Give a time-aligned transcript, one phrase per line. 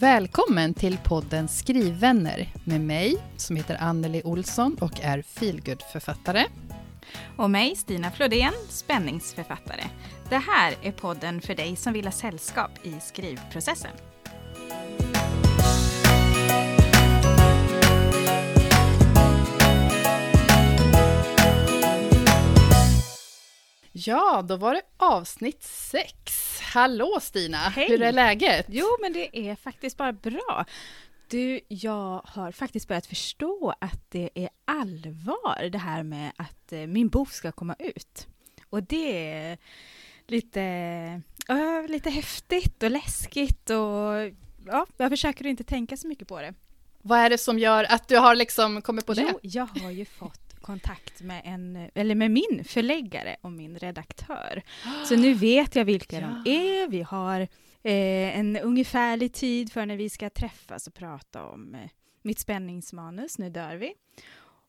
[0.00, 6.44] Välkommen till podden Skrivvänner med mig som heter Anneli Olsson och är feelgood-författare.
[7.36, 9.84] Och mig, Stina Flodén, spänningsförfattare.
[10.28, 13.90] Det här är podden för dig som vill ha sällskap i skrivprocessen.
[23.92, 26.57] Ja, då var det avsnitt sex.
[26.72, 27.88] Hallå Stina, Hej.
[27.88, 28.66] hur är läget?
[28.68, 30.64] Jo, men det är faktiskt bara bra.
[31.28, 36.80] Du, jag har faktiskt börjat förstå att det är allvar det här med att eh,
[36.80, 38.26] min bok ska komma ut.
[38.70, 39.58] Och det är
[40.26, 40.62] lite,
[41.48, 44.14] ö, lite häftigt och läskigt och
[44.66, 46.54] ja, jag försöker inte tänka så mycket på det.
[47.02, 49.26] Vad är det som gör att du har liksom kommit på det?
[49.32, 54.62] Jo, jag har ju fått kontakt med, en, eller med min förläggare och min redaktör.
[55.08, 56.52] Så nu vet jag vilka de Ja.
[56.52, 56.88] är.
[56.88, 57.40] Vi har
[57.82, 61.80] eh, en ungefärlig tid för när vi ska träffas och prata om eh,
[62.22, 63.92] mitt spänningsmanus, Nu dör vi.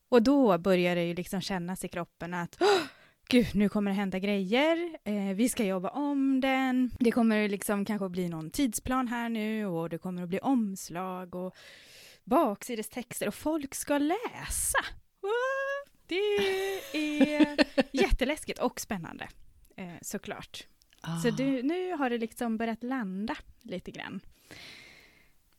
[0.09, 2.81] Och då börjar det ju liksom kännas i kroppen att "Åh,
[3.29, 4.97] Gud, nu kommer det hända grejer.
[5.03, 6.91] Eh, vi ska jobba om den.
[6.99, 11.35] Det kommer liksom kanske bli någon tidsplan här nu och det kommer att bli omslag
[11.35, 11.55] och
[12.23, 14.79] baksidestexter och folk ska läsa.
[15.21, 15.68] What?
[16.09, 16.15] Det
[16.93, 17.57] är
[17.91, 19.27] jätteläskigt och spännande,
[19.75, 20.67] eh, såklart.
[21.01, 21.19] Ah.
[21.19, 24.19] Så du, nu har det liksom börjat landa lite grann.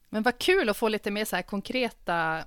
[0.08, 2.44] Men vad kul att få lite mer så här konkreta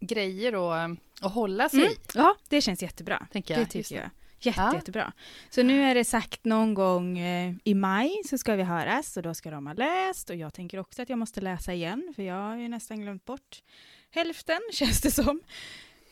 [0.00, 0.52] grejer
[0.84, 3.26] att, att hålla sig i, Ja, det känns jättebra.
[3.32, 3.74] tänker Det jag.
[3.74, 4.02] Just tycker det.
[4.02, 4.10] jag.
[4.46, 4.74] Jätte, Ja.
[4.74, 5.12] Jättebra.
[5.50, 9.22] Så nu är det sagt någon gång eh, i maj så ska vi höras och
[9.22, 12.22] då ska de ha läst och jag tänker också att jag måste läsa igen för
[12.22, 13.62] jag har ju nästan glömt bort
[14.10, 15.40] hälften känns det som.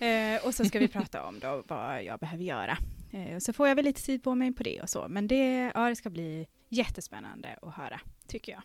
[0.00, 2.76] Eh, och så ska vi prata om då vad jag behöver göra.
[3.12, 5.06] Eh, så får jag väl lite tid på mig på det och så.
[5.08, 8.62] Men det, ja, det ska bli jättespännande att höra, tycker jag.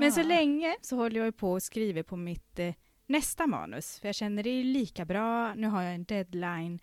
[0.00, 0.24] Men så Ah.
[0.24, 2.74] länge så håller jag på och skriver på mitt eh,
[3.06, 6.78] nästa manus, för jag känner det är lika bra, nu har jag en deadline,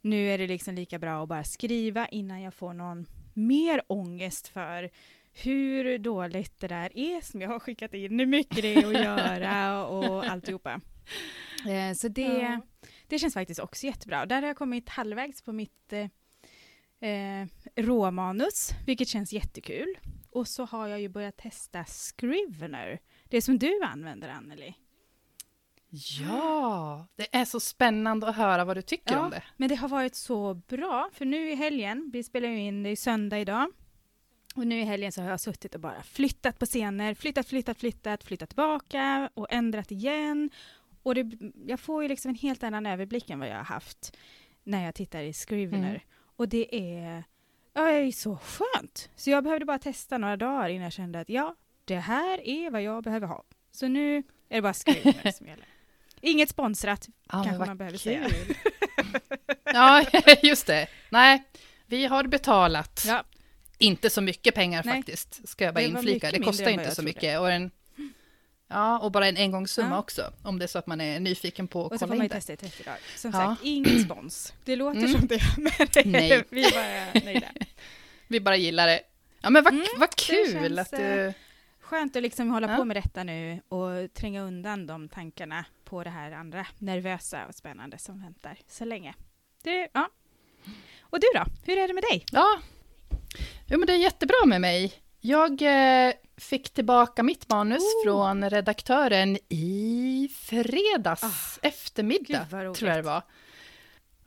[0.00, 4.48] nu är det liksom lika bra att bara skriva innan jag får någon mer ångest
[4.48, 4.90] för
[5.32, 8.92] hur dåligt det där är som jag har skickat in, hur mycket det är att
[9.04, 10.80] göra och alltihopa.
[11.68, 12.60] Eh, så det, Ja.
[13.08, 14.26] Det känns faktiskt också jättebra.
[14.26, 17.46] Där har jag kommit halvvägs på mitt eh, eh,
[17.76, 19.98] råmanus, vilket känns jättekul.
[20.30, 22.98] Och så har jag ju börjat testa Scrivener,
[23.28, 24.74] det som du använder Anneli.
[26.20, 29.20] Ja, det är så spännande att höra vad du tycker Ja.
[29.24, 29.42] om det.
[29.56, 32.90] Men det har varit så bra, för nu i helgen, vi spelar ju in, det
[32.90, 33.70] är söndag idag,
[34.54, 37.78] och nu i helgen så har jag suttit och bara flyttat på scener, flyttat, flyttat,
[37.78, 40.50] flyttat, flyttat tillbaka och ändrat igen.
[41.02, 41.26] Och det,
[41.66, 44.16] jag får ju liksom en helt annan överblick än vad jag har haft
[44.64, 45.88] när jag tittar i Scrivener.
[45.88, 46.00] Mm.
[46.36, 47.24] Och det är,
[47.74, 49.10] ja, det är så skönt.
[49.16, 52.70] Så jag behövde bara testa några dagar innan jag kände att ja, det här är
[52.70, 53.44] vad jag behöver ha.
[53.72, 54.22] Så nu är
[54.56, 55.64] det bara Scrivener som gäller.
[56.20, 58.30] Inget sponsrat, Ja, kanske man behöver kul.
[58.30, 58.30] säga.
[59.64, 60.04] Ja,
[60.42, 60.86] just det.
[61.10, 61.44] Nej,
[61.86, 63.04] vi har betalat.
[63.06, 63.24] Ja.
[63.78, 64.96] Inte så mycket pengar Nej.
[64.96, 66.30] faktiskt, ska jag bara Det inflika.
[66.30, 67.40] Det kostar inte så mycket.
[67.40, 67.70] Och, en,
[68.68, 69.98] ja, och bara en engångssumma Ja.
[69.98, 72.16] också, om det är så att man är nyfiken på att Och så kolla får
[72.16, 72.34] man in ju det.
[72.34, 72.98] testa i 30 dagar.
[73.16, 73.38] Som Ja.
[73.38, 74.52] sagt, ingen spons.
[74.64, 75.12] Det låter Mm.
[75.12, 76.44] som det, men det Nej.
[76.50, 76.70] vi är
[77.14, 77.46] bara nöjda.
[78.30, 79.00] Vi bara gillar det.
[79.40, 81.26] Ja, men vad, Mm, vad det kul känns, att du...
[81.26, 81.32] eh,
[81.80, 82.76] Skönt att liksom hålla Ja.
[82.76, 87.54] på med detta nu och tränga undan de tankarna på det här andra nervösa och
[87.54, 89.14] spännande som väntar så länge.
[89.62, 90.08] Det, ja.
[91.00, 91.44] Och du då?
[91.64, 92.24] Hur är det med dig?
[92.32, 92.58] Ja,
[93.66, 94.92] jo, men det är jättebra med mig.
[95.28, 98.04] Jag eh, fick tillbaka mitt manus Oh.
[98.04, 103.22] från redaktören i fredags Ah, eftermiddag, tror jag det var.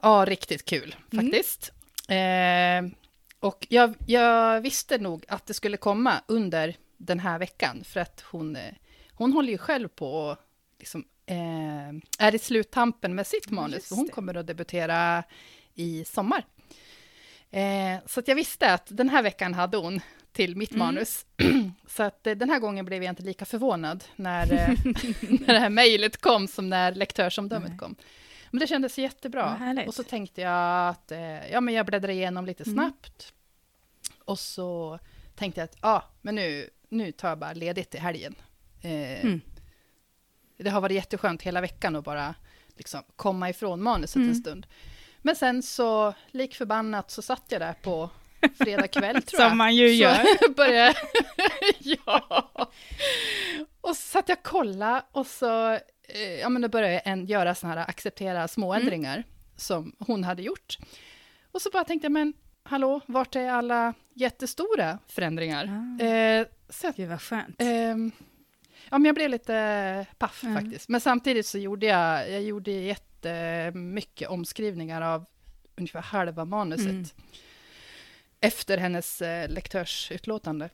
[0.02, 1.26] Ja, riktigt kul Mm.
[1.26, 1.72] faktiskt.
[2.10, 2.98] Eh,
[3.40, 8.22] och jag, jag visste nog att det skulle komma under den här veckan, för att
[8.32, 8.74] hon, eh,
[9.14, 10.38] hon håller ju själv på och
[10.80, 15.24] liksom, eh, är i sluttampen med sitt manus, för hon kommer att debutera
[15.74, 16.46] i sommar.
[17.52, 20.80] Eh, så jag visste att den här veckan hade hon till mitt Mm.
[20.86, 21.26] manus.
[21.88, 24.70] så att eh, den här gången blev jag inte lika förvånad när, eh,
[25.30, 27.78] när det här mejlet kom som när lektörsomdömet Nej.
[27.78, 27.96] kom.
[28.52, 29.76] Men det kändes jättebra.
[29.88, 32.76] Och så tänkte jag att eh, ja, men jag bläddrar igenom lite Mm.
[32.76, 33.34] snabbt.
[34.26, 35.00] Och så
[35.36, 38.36] tänkte jag att ja, men nu, nu tar jag bara ledigt i helgen.
[38.82, 39.42] Eh, Mm.
[40.58, 42.36] Det har varit jätteskönt hela veckan att bara
[42.76, 44.30] liksom, komma ifrån manuset Mm.
[44.30, 44.68] en stund.
[45.22, 48.10] Men sen så, lik förbannat, så satt jag där på
[48.56, 49.50] fredag kväll tror jag.
[49.50, 50.54] Som man ju så gör.
[50.56, 50.96] började
[51.80, 52.52] Ja.
[53.82, 55.72] Och så satt jag och kollade och så
[56.08, 59.24] eh, ja, men då började jag en, göra såna här acceptera småändringar
[59.56, 60.78] som hon hade gjort.
[61.52, 62.34] Och så bara tänkte jag, men
[62.64, 65.66] hallå, vart är alla jättestora förändringar?
[66.00, 66.04] Ah.
[66.04, 67.56] Eh, så att, Gud vad skönt.
[67.60, 68.12] ehm,
[68.90, 70.56] ja, men jag blev lite paff Mm.
[70.64, 70.90] faktiskt.
[70.90, 75.26] Men samtidigt så gjorde jag, jag gjorde jättemycket omskrivningar av
[75.76, 76.88] ungefär halva manuset.
[76.90, 77.06] Mm.
[78.42, 80.70] Efter hennes eh, lektörsutlåtande.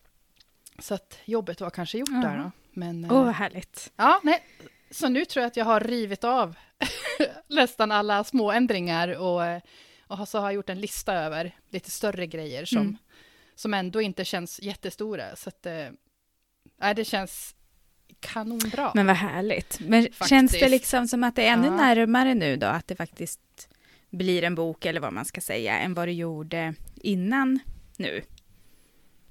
[0.80, 2.22] Så att jobbet var kanske gjort Ja.
[2.30, 2.52] där då.
[2.74, 3.92] Men, eh, vad härligt.
[3.96, 4.44] ja, nej.
[4.92, 6.56] Så nu tror jag att jag har rivit av
[7.48, 9.62] nästan alla små ändringar och, eh,
[10.08, 12.98] och så har jag gjort en lista över lite större grejer som, Mm.
[13.56, 15.36] som ändå inte känns jättestora.
[15.36, 17.56] Så att, eh, det känns
[18.20, 18.92] kanonbra.
[18.96, 19.80] Men vad härligt.
[19.80, 20.30] Men Faktiskt.
[20.30, 21.76] känns det liksom som att det är ännu Ja.
[21.76, 23.70] närmare nu då, att det faktiskt
[24.10, 27.60] blir en bok, eller vad man ska säga, än vad du gjorde innan
[27.98, 28.22] nu?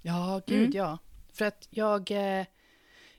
[0.02, 0.72] Ja, gud Mm.
[0.74, 0.98] ja.
[1.32, 2.46] För att jag, eh,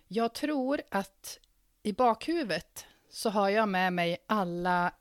[0.08, 1.40] jag tror att
[1.84, 4.92] i bakhuvudet så har jag med mig alla,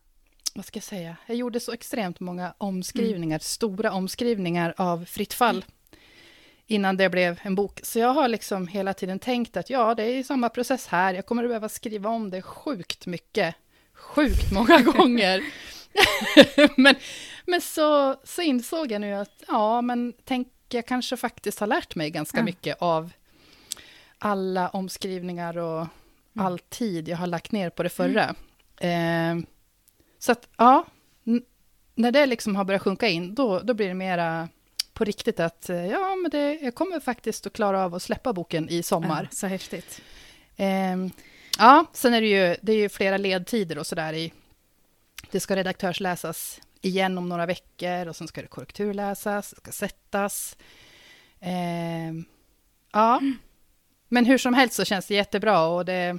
[0.54, 5.64] vad ska jag säga, jag gjorde så extremt många omskrivningar, stora omskrivningar av Fritt fall
[6.66, 7.80] innan det blev en bok.
[7.82, 11.26] Så jag har liksom hela tiden tänkt att ja, det är samma process här, jag
[11.26, 13.54] kommer att behöva skriva om det sjukt mycket,
[13.92, 15.42] sjukt många gånger.
[16.76, 16.94] men
[17.46, 21.94] men så, så insåg jag nu att ja, men tänk, jag kanske faktiskt har lärt
[21.94, 22.44] mig ganska Ja.
[22.44, 23.10] mycket av
[24.18, 25.86] alla omskrivningar och
[26.36, 26.46] Mm.
[26.46, 28.34] all tid jag har lagt ner på det förra.
[28.80, 29.36] Eh,
[30.18, 30.84] så att ja,
[31.94, 34.48] när det liksom har börjat sjunka in, då, då blir det mera
[34.92, 38.32] på riktigt att eh, ja, men det, jag kommer faktiskt att klara av att släppa
[38.32, 39.22] boken i sommar.
[39.30, 40.00] Ja, så häftigt.
[40.56, 41.10] Ehm,
[41.58, 44.32] ja, sen är det ju, det är ju flera ledtider och sådär i...
[45.30, 50.56] Det ska redaktörsläsas igen om några veckor och sen ska det korrekturläsas, det ska sättas.
[51.40, 52.24] Ehm,
[52.92, 53.20] ja,
[54.08, 56.18] men hur som helst så känns det jättebra och det...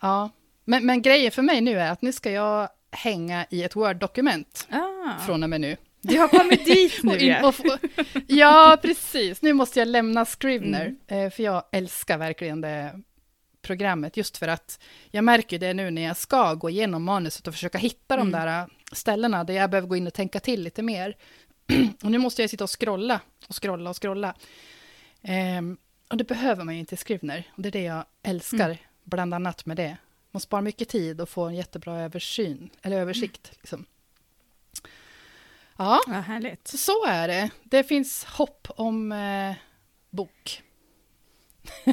[0.00, 0.30] Ja,
[0.64, 4.68] men, men grejen för mig nu är att nu ska jag hänga i ett Word-dokument
[4.70, 5.76] Ah, från och med nu.
[6.00, 7.78] du har kommit dit nu Och och
[8.28, 9.42] ja, precis.
[9.42, 11.24] Nu måste jag lämna Scrivener, Mm.
[11.26, 13.00] eh, för jag älskar verkligen det
[13.62, 14.78] programmet, just för att
[15.10, 18.32] jag märker det nu när jag ska gå igenom manuset och försöka hitta de Mm.
[18.46, 21.16] där eh, ställena där jag behöver gå in och tänka till lite mer.
[22.02, 24.34] och nu måste jag sitta och scrolla och scrolla och scrolla.
[25.22, 25.76] Ehm,
[26.10, 28.76] och det behöver man ju inte i Scrivener, och det är det jag älskar, Mm.
[29.04, 29.96] bland annat med det.
[30.30, 33.50] Man sparar mycket tid och får en jättebra översyn, eller översikt.
[33.60, 33.84] Liksom.
[35.76, 36.68] Ja, Vad härligt.
[36.68, 37.50] så, så är det.
[37.64, 39.54] Det finns hopp om eh,
[40.10, 40.62] bok.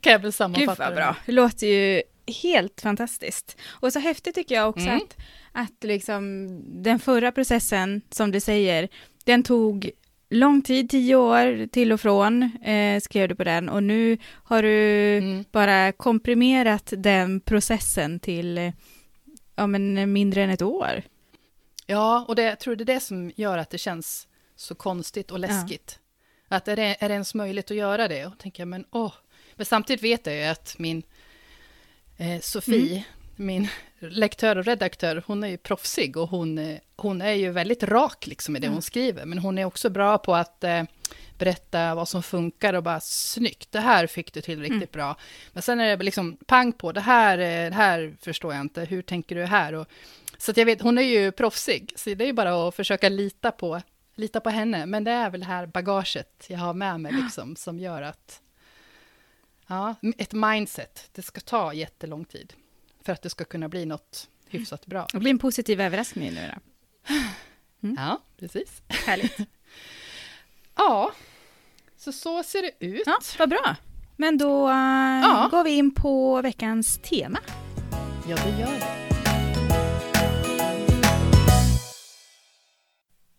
[0.00, 1.16] kan jag väl Gud sammanfatta vad det bra.
[1.26, 2.02] Det låter ju
[2.42, 3.56] helt fantastiskt.
[3.68, 4.96] Och så häftigt tycker jag också Mm.
[4.96, 5.16] att,
[5.52, 6.48] att liksom
[6.82, 8.88] den förra processen, som du säger,
[9.24, 9.90] den tog
[10.30, 13.68] lång tid, tio år till och från, eh, skrev du på den.
[13.68, 15.44] Och nu har du Mm.
[15.52, 18.72] bara komprimerat den processen till
[19.56, 21.02] ja, men mindre än ett år.
[21.86, 25.30] Ja, och det, jag tror det är det som gör att det känns så konstigt
[25.30, 25.98] och läskigt.
[26.48, 28.26] Att är det, är det ens möjligt att göra det?
[28.26, 29.12] Och tänker jag, men åh.
[29.56, 31.02] Men samtidigt vet jag ju att min
[32.16, 33.02] eh, Sofie, Mm.
[33.36, 33.68] min
[33.98, 38.26] lektör och redaktör, hon är ju proffsig och hon, eh, hon är ju väldigt rak
[38.26, 38.72] liksom i det Ja.
[38.72, 39.24] hon skriver.
[39.24, 40.82] Men hon är också bra på att eh,
[41.38, 44.88] berätta vad som funkar och bara snyggt, det här fick du till riktigt Mm.
[44.92, 45.16] bra.
[45.52, 48.84] Men sen är det liksom pang på, det här, eh, det här förstår jag inte,
[48.84, 49.72] hur tänker du här?
[49.72, 49.88] Och,
[50.38, 53.50] så jag vet, hon är ju proffsig, så det är ju bara att försöka lita
[53.50, 53.80] på,
[54.14, 54.86] lita på henne.
[54.86, 58.40] Men det är väl det här bagaget jag har med mig liksom, som gör att...
[59.66, 62.52] Ja, ett mindset, det ska ta jättelång tid
[63.04, 65.06] för att det ska kunna bli något hyfsat bra.
[65.12, 66.60] Det blir en positiv överraskning nu då.
[67.82, 67.96] Mm.
[67.98, 68.82] Ja, precis.
[68.88, 69.36] Härligt.
[70.76, 71.12] Ja,
[71.96, 73.02] så så ser det ut.
[73.06, 73.76] Ja, vad bra.
[74.16, 74.74] Men då eh,
[75.22, 75.48] Ja.
[75.50, 77.38] går vi in på veckans tema.
[78.28, 79.00] Ja, det gör det.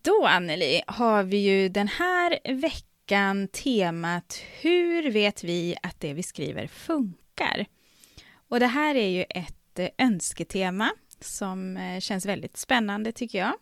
[0.01, 2.89] Då, Anneli, har vi ju den här veckan
[3.52, 7.66] temat Hur vet vi att det vi skriver funkar?
[8.50, 13.54] Och det här är ju ett eh, önsketema som eh, känns väldigt spännande tycker jag.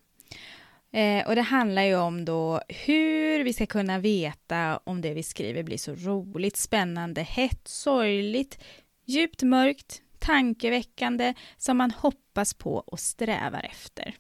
[0.92, 5.24] Eh, och det handlar ju om då hur vi ska kunna veta om det vi
[5.24, 8.64] skriver blir så roligt, spännande, hett, sorgligt,
[9.06, 14.16] djupt mörkt, tankeväckande som man hoppas på och strävar efter.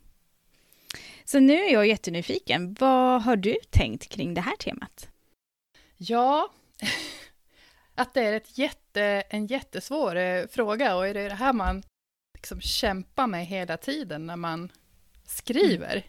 [1.25, 2.75] Så nu är jag jättenyfiken.
[2.79, 5.12] Vad har du tänkt kring det här temat?
[6.07, 6.49] Ja,
[7.95, 11.83] att det är ett jätte, en jättesvår eh, fråga och är det det här man
[12.33, 14.71] liksom kämpar med hela tiden när man
[15.25, 16.03] skriver,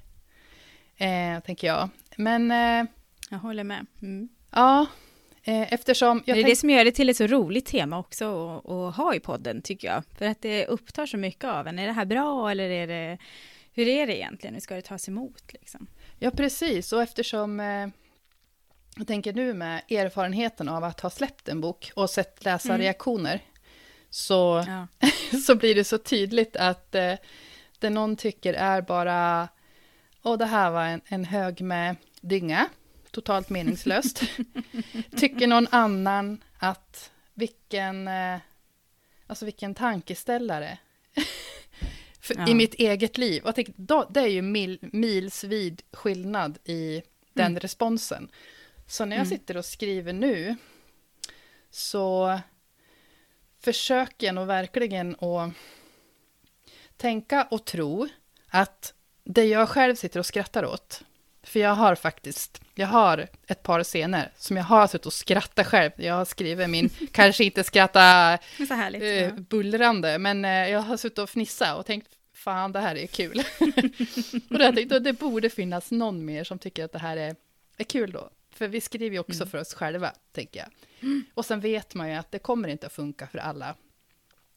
[0.96, 1.88] eh, tänker jag.
[2.16, 2.84] Men eh,
[3.30, 3.86] Jag håller med.
[4.02, 4.28] Mm.
[4.50, 4.86] ja,
[5.42, 6.22] eh, eftersom...
[6.26, 8.96] Det är tänk- det som gör det till ett så roligt tema också att, att
[8.96, 10.02] ha i podden, tycker jag.
[10.18, 11.78] För att det upptar så mycket av en.
[11.78, 13.18] Är det här bra eller är det...
[13.72, 14.54] Hur är det egentligen?
[14.54, 15.52] Hur ska det tas emot?
[15.52, 15.86] Liksom?
[16.18, 16.92] Ja, precis.
[16.92, 17.88] Och eftersom eh,
[18.96, 23.44] jag tänker nu med erfarenheten av att ha släppt en bok och sett läsarreaktioner, mm.
[24.10, 25.08] så, ja.
[25.46, 27.14] så blir det så tydligt att eh,
[27.78, 29.48] det någon tycker är bara,
[30.22, 32.68] och det här var en, en hög med dynga,
[33.10, 34.22] totalt meningslöst.
[35.16, 38.38] tycker någon annan att vilken, eh,
[39.26, 40.78] alltså vilken tankeställare.
[42.36, 42.48] ja.
[42.48, 43.42] I mitt eget liv.
[43.42, 47.60] Och jag tänkte, då, det är ju mil, milsvid skillnad i den mm.
[47.60, 48.28] responsen.
[48.86, 49.38] Så när jag mm.
[49.38, 50.56] sitter och skriver nu
[51.70, 52.38] så
[53.60, 55.52] försöker jag nog verkligen att
[56.96, 58.08] tänka och tro
[58.48, 61.02] att det jag själv sitter och skrattar åt,
[61.42, 65.66] för jag har faktiskt, jag har ett par scener som jag har suttit och skrattat
[65.66, 65.90] själv.
[65.96, 68.00] Jag har skrivit min, kanske inte skratta
[68.70, 69.30] härligt, uh, ja.
[69.30, 73.38] bullrande, men uh, jag har suttit och fnissat och tänkt, fan det här är kul.
[74.50, 77.36] och jag tänkt, det borde finnas någon mer som tycker att det här är,
[77.76, 78.30] är kul då.
[78.54, 79.48] För vi skriver ju också mm.
[79.48, 80.68] för oss själva, tänker jag.
[81.00, 81.24] Mm.
[81.34, 83.76] Och sen vet man ju att det kommer inte att funka för alla.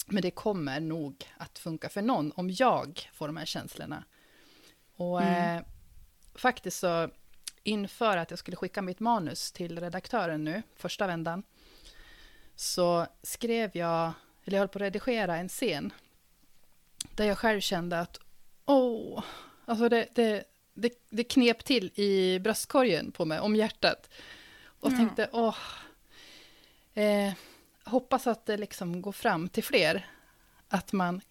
[0.06, 4.04] Men det kommer nog att funka för någon om jag får de här känslorna.
[4.96, 5.58] Och mm.
[5.58, 5.64] eh,
[6.36, 7.10] faktiskt så
[7.64, 11.44] inför att jag skulle skicka mitt manus till redaktören nu, första vändan,
[12.56, 14.12] så skrev jag,
[14.46, 15.94] eller jag höll på att redigera en scen,
[17.16, 18.20] där jag själv kände att,
[18.66, 19.24] åh,
[19.66, 20.44] alltså det, det,
[20.78, 24.10] det, det knep till i bröstkorgen på mig, om hjärtat.
[24.80, 24.98] Och ja.
[24.98, 25.58] tänkte, åh,
[26.94, 27.34] eh,
[27.84, 30.06] hoppas att det liksom går fram till fler.
[30.70, 31.22] Att, man,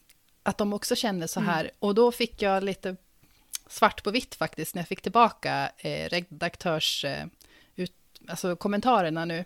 [0.43, 1.61] att de också känner så här.
[1.61, 1.75] Mm.
[1.79, 2.97] Och då fick jag lite
[3.69, 7.05] svart på vitt faktiskt, när jag fick tillbaka eh, redaktörs...
[7.05, 7.27] Eh,
[7.77, 7.95] ut,
[8.29, 9.45] alltså kommentarerna nu.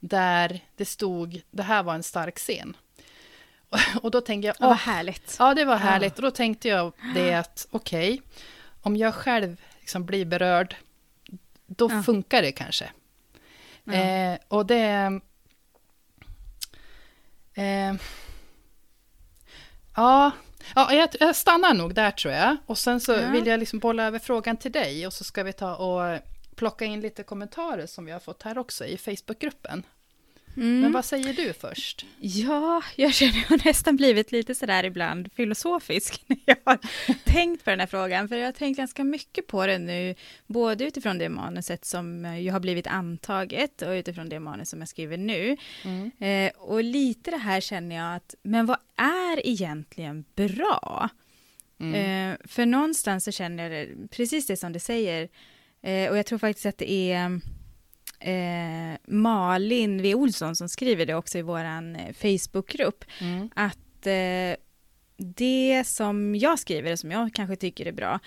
[0.00, 2.76] Där det stod, det här var en stark scen.
[4.02, 4.56] Och, då tänkte jag...
[4.60, 5.36] Åh, vad härligt.
[5.38, 6.12] Ja, det var härligt.
[6.12, 6.16] Ja.
[6.16, 8.22] Och då tänkte jag det att, okej, okay,
[8.82, 10.76] om jag själv liksom blir berörd,
[11.66, 12.02] då ja.
[12.02, 12.90] funkar det kanske.
[13.84, 13.92] Ja.
[13.92, 15.20] Eh, och det...
[17.54, 17.94] Eh,
[19.96, 20.30] ja,
[20.74, 22.56] ja jag, jag, stannar nog där tror jag.
[22.66, 23.30] Och sen så ja.
[23.30, 26.20] vill jag liksom bolla över frågan till dig och så ska vi ta och
[26.56, 29.82] plocka in lite kommentarer som vi har fått här också i Facebookgruppen.
[30.56, 30.80] Mm.
[30.80, 32.06] Men vad säger du först?
[32.20, 36.78] Ja, jag känner jag nästan blivit lite sådär ibland filosofisk när jag har
[37.24, 40.14] tänkt på den här frågan, för jag har tänkt ganska mycket på det nu,
[40.46, 44.88] både utifrån det manuset som ju har blivit antaget och utifrån det manus som jag
[44.88, 45.56] skriver nu.
[45.84, 46.10] Mm.
[46.18, 51.08] Eh, och lite det här känner jag att, men vad är egentligen bra?
[51.80, 51.94] Mm.
[51.94, 55.28] Eh, för någonstans så känner jag det, precis det som du säger,
[55.82, 57.40] eh, och jag tror faktiskt att det är
[58.22, 60.14] eh, Malin V.
[60.14, 63.50] Olsson som skriver det också i vår eh, Facebookgrupp, mm.
[63.54, 64.56] att eh,
[65.16, 68.18] det som jag skriver, och som jag kanske tycker är bra,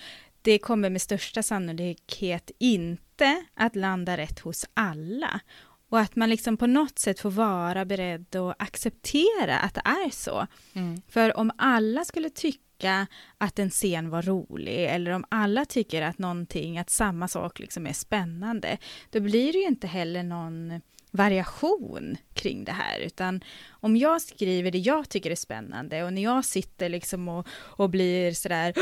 [0.42, 5.40] det kommer med största sannolikhet inte att landa rätt hos alla.
[5.88, 10.10] Och att man liksom på något sätt får vara beredd att acceptera att det är
[10.10, 10.46] så.
[10.72, 11.02] Mm.
[11.08, 13.06] För om alla skulle tycka tycka
[13.38, 17.86] att en scen var rolig eller om alla tycker att någonting, att samma sak liksom
[17.86, 18.78] är spännande,
[19.10, 20.80] då blir det ju inte heller någon
[21.10, 26.22] variation kring det här, utan om jag skriver det jag tycker är spännande och när
[26.22, 28.74] jag sitter liksom och, och blir sådär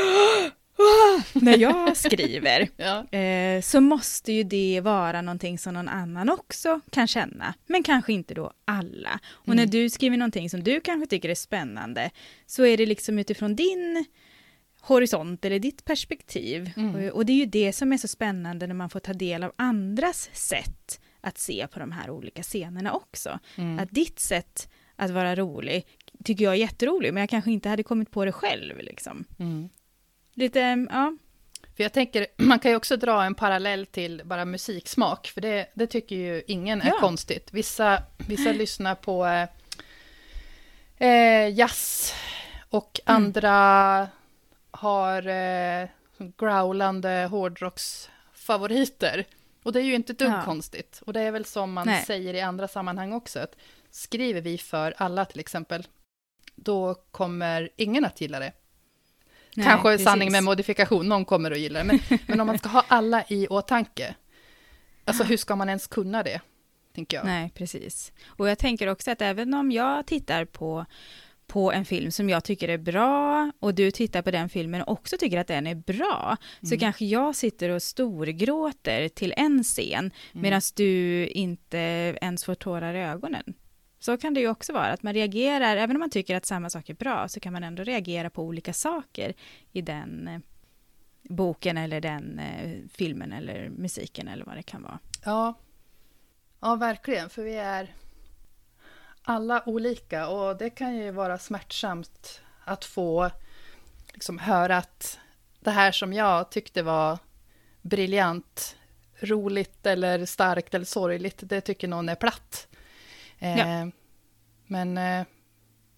[1.33, 3.17] när jag skriver, ja.
[3.17, 8.13] eh, så måste ju det vara någonting som någon annan också kan känna, men kanske
[8.13, 9.19] inte då alla.
[9.27, 9.57] Och mm.
[9.57, 12.11] när du skriver någonting som du kanske tycker är spännande,
[12.45, 14.05] så är det liksom utifrån din
[14.81, 16.71] horisont eller ditt perspektiv.
[16.77, 16.95] Mm.
[16.95, 19.43] Och, och, det är ju det som är så spännande när man får ta del
[19.43, 23.39] av andras sätt att se på de här olika scenerna också.
[23.55, 23.79] Mm.
[23.79, 25.87] Att ditt sätt att vara rolig
[26.23, 28.79] tycker jag är jätterolig, men jag kanske inte hade kommit på det själv.
[28.79, 29.25] Liksom.
[29.39, 29.69] Mm.
[30.35, 31.17] Lite, ja.
[31.75, 35.67] För jag tänker, man kan ju också dra en parallell till bara musiksmak, för det,
[35.73, 36.99] det tycker ju ingen är ja.
[36.99, 37.49] konstigt.
[37.53, 39.47] Vissa, vissa lyssnar på eh,
[41.07, 42.13] eh jazz
[42.69, 43.23] och mm.
[43.23, 44.07] andra
[44.71, 45.87] har eh,
[46.17, 49.25] growlande hårdrocksfavoriter.
[49.63, 50.41] Och det är ju inte ett dugg ja.
[50.45, 51.01] konstigt.
[51.05, 52.05] Och det är väl som man Nej.
[52.05, 53.55] säger i andra sammanhang också, att
[53.91, 55.87] skriver vi för alla till exempel,
[56.55, 58.51] då kommer ingen att gilla det.
[59.55, 60.05] Nej, Kanske precis.
[60.05, 61.85] sanning med modifikation, någon kommer att gilla det.
[61.85, 64.15] Men, men om man ska ha alla i åtanke,
[65.05, 66.41] alltså hur ska man ens kunna det?
[66.95, 67.25] Tänker jag.
[67.25, 68.11] Nej, precis.
[68.25, 70.85] Och jag tänker också att även om jag tittar på
[71.47, 74.91] på en film som jag tycker är bra och du tittar på den filmen och
[74.91, 76.69] också tycker att den är bra, mm.
[76.69, 80.11] så kanske jag sitter och storgråter till en scen mm.
[80.33, 81.77] medan du inte
[82.21, 83.53] ens får tårar i ögonen.
[84.05, 86.69] Så kan det ju också vara, att man reagerar, även om man tycker att samma
[86.69, 89.33] sak är bra, så kan man ändå reagera på olika saker
[89.71, 90.39] i den eh,
[91.23, 94.99] boken eller den eh, filmen eller musiken eller vad det kan vara.
[95.25, 95.53] Ja,
[96.59, 97.93] Ja, verkligen, för vi är
[99.21, 103.31] alla olika och det kan ju vara smärtsamt att få
[104.13, 105.19] liksom höra att
[105.59, 107.17] det här som jag tyckte var
[107.81, 108.77] briljant,
[109.19, 112.67] roligt eller starkt eller sorgligt, det tycker någon är platt.
[113.45, 113.91] Eh, ja.
[114.67, 115.25] Men eh,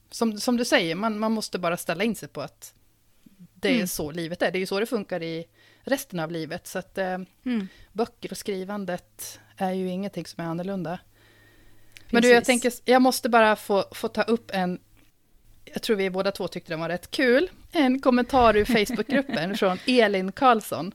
[0.09, 2.73] som, som du säger, man, man måste bara ställa in sig på att
[3.53, 3.87] det är mm.
[3.87, 4.51] så livet är.
[4.51, 5.47] Det är ju så det funkar i
[5.81, 6.67] resten av livet.
[6.67, 7.67] Så att eh, mm.
[7.93, 10.99] böcker och skrivandet är ju ingenting som är annorlunda.
[11.93, 12.11] Precis.
[12.11, 14.79] Men du, jag tänker, jag måste bara få, få ta upp en,
[15.65, 19.77] jag tror vi båda två tyckte den var rätt kul, en kommentar ur Facebookgruppen från
[19.85, 20.91] Elin Karlsson.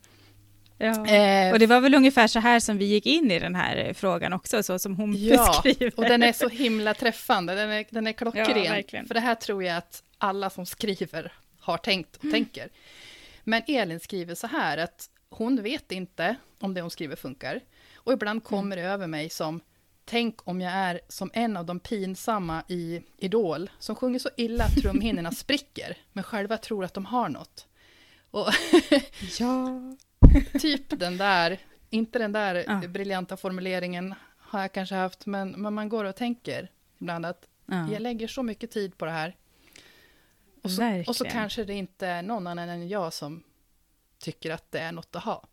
[0.82, 1.06] Ja.
[1.06, 3.76] Eh, och det var väl ungefär så här som vi gick in i den här
[3.76, 5.92] eh, frågan också, så som hon ja, beskriver.
[5.96, 8.64] och den är så himla träffande, den är, den är klockren.
[8.64, 12.34] Ja, För det här tror jag att alla som skriver har tänkt och mm.
[12.34, 12.68] tänker.
[13.44, 17.60] Men Elin skriver så här att hon vet inte om det hon skriver funkar.
[17.94, 18.40] Och ibland mm.
[18.40, 19.60] kommer det över mig som
[20.04, 24.64] Tänk om jag är som en av de pinsamma i Idol, som sjunger så illa
[24.64, 27.66] att trumhinnorna spricker, men själva tror att de har något.
[28.30, 28.48] Och
[29.38, 29.68] ja.
[30.60, 31.58] typ den där,
[31.90, 32.88] inte den där ja.
[32.88, 37.88] briljanta formuleringen har jag kanske haft, men, men man går och tänker ibland att ja.
[37.92, 39.36] jag lägger så mycket tid på det här.
[40.62, 43.42] Och så, och så kanske det inte är någon annan än jag som
[44.18, 45.48] tycker att det är något att ha.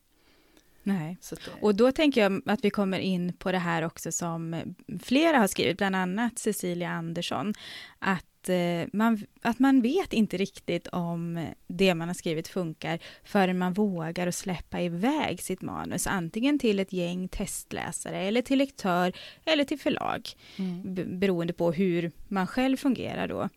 [0.84, 1.62] Nej, det...
[1.62, 5.48] och då tänker jag att vi kommer in på det här också som flera har
[5.48, 7.54] skrivit, bland annat Cecilia Andersson,
[8.00, 13.58] att eh, man, att man vet inte riktigt om det man har skrivit funkar förrän
[13.58, 19.14] man vågar att släppa iväg sitt manus, antingen till ett gäng testläsare eller till lektör
[19.46, 21.20] eller till förlag, mm.
[21.20, 23.50] beroende på hur man själv fungerar då.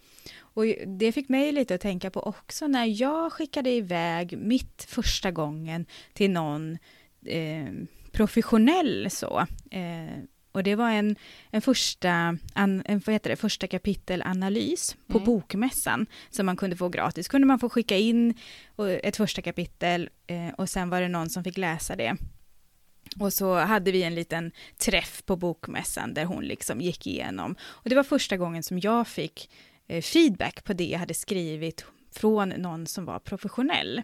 [0.55, 5.31] Och det fick mig lite att tänka på också när jag skickade iväg mitt första
[5.31, 6.79] gången till någon
[7.27, 7.73] eh,
[8.13, 9.47] professionell så.
[9.71, 10.19] Eh,
[10.53, 11.17] och det var en,
[11.51, 15.27] en första, an, en, vad heter det, första kapitelanalys på mm.
[15.27, 17.29] Bokmässan som man kunde få gratis.
[17.29, 18.35] kunde man få skicka in
[19.03, 22.17] ett första kapitel eh, och sen var det någon som fick läsa det.
[23.21, 27.57] Och så hade vi en liten träff på Bokmässan där hon liksom gick igenom.
[27.63, 29.51] Och det var första gången som jag fick
[29.89, 31.85] eh, feedback på det jag hade skrivit
[32.15, 34.03] från någon som var professionell.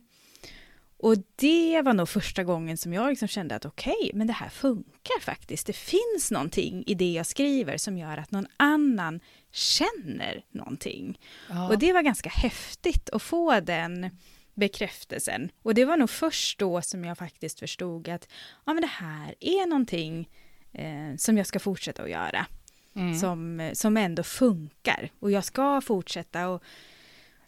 [1.00, 4.32] Och det var nog första gången som jag liksom kände att okej, okay, men det
[4.32, 5.66] här funkar faktiskt.
[5.66, 11.20] Det finns någonting i det jag skriver som gör att någon annan känner någonting.
[11.48, 11.68] Ja.
[11.68, 14.10] Och det var ganska häftigt att få den
[14.54, 15.50] bekräftelsen.
[15.62, 18.28] Och det var nog först då som jag faktiskt förstod att
[18.66, 20.28] ja, men det här är någonting
[20.72, 22.46] eh, som jag ska fortsätta att göra.
[22.94, 23.14] Mm.
[23.14, 25.10] Som, som ändå funkar.
[25.20, 26.62] Och jag ska fortsätta och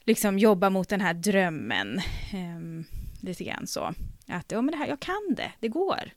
[0.05, 1.97] liksom jobba mot den här drömmen.
[2.33, 2.85] Eh,
[3.21, 3.93] lite grann så.
[4.27, 6.11] Att ja, men det här, jag kan det, det går.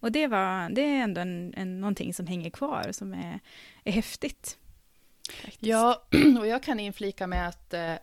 [0.00, 3.40] Och det, var, det är ändå en, en, någonting som hänger kvar, som är,
[3.84, 4.58] är häftigt.
[5.30, 5.62] Faktiskt.
[5.62, 6.02] Ja,
[6.38, 7.94] och jag kan inflika med att eh,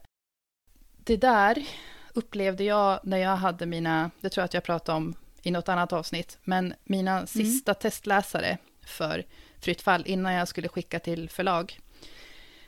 [0.98, 1.66] det där
[2.13, 5.70] upplevde jag när jag hade mina, det tror jag att jag pratade om i något
[5.70, 7.28] annat avsnitt, men mina mm.
[7.28, 9.26] sista testläsare för
[9.60, 11.80] Fritt fall innan jag skulle skicka till förlag.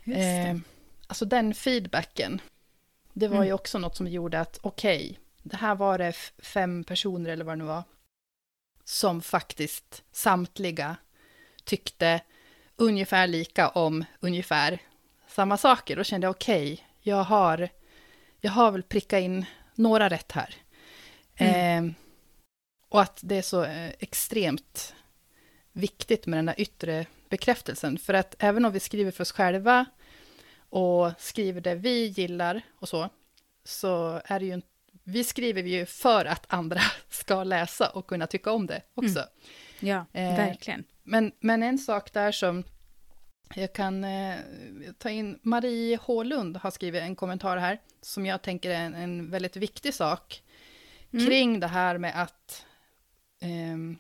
[0.06, 0.58] Eh,
[1.08, 2.41] alltså den feedbacken,
[3.13, 3.48] det var mm.
[3.48, 7.45] ju också något som gjorde att okej, okay, det här var det fem personer eller
[7.45, 7.84] vad det nu var,
[8.84, 10.95] som faktiskt samtliga
[11.63, 12.21] tyckte
[12.75, 14.79] ungefär lika om ungefär
[15.27, 15.95] samma saker.
[15.95, 17.69] Då kände jag okej, okay, jag, har,
[18.41, 20.55] jag har väl prickat in några rätt här.
[21.36, 21.88] Mm.
[21.88, 21.93] Eh,
[22.89, 24.95] och att det är så eh, extremt
[25.71, 27.97] viktigt med den där yttre bekräftelsen.
[27.97, 29.86] För att även om vi skriver för oss själva
[30.69, 33.10] och skriver det vi gillar och så,
[33.63, 34.74] så är det ju inte
[35.07, 39.19] vi skriver ju för att andra ska läsa och kunna tycka om det också.
[39.19, 39.29] Mm.
[39.79, 40.83] Ja, eh, verkligen.
[41.03, 42.63] Men, men en sak där som
[43.53, 44.35] jag kan eh,
[44.97, 49.31] ta in, Marie Hålund har skrivit en kommentar här, som jag tänker är en, en
[49.31, 50.43] väldigt viktig sak,
[51.13, 51.25] mm.
[51.25, 52.65] kring det här med att
[53.41, 53.97] eh,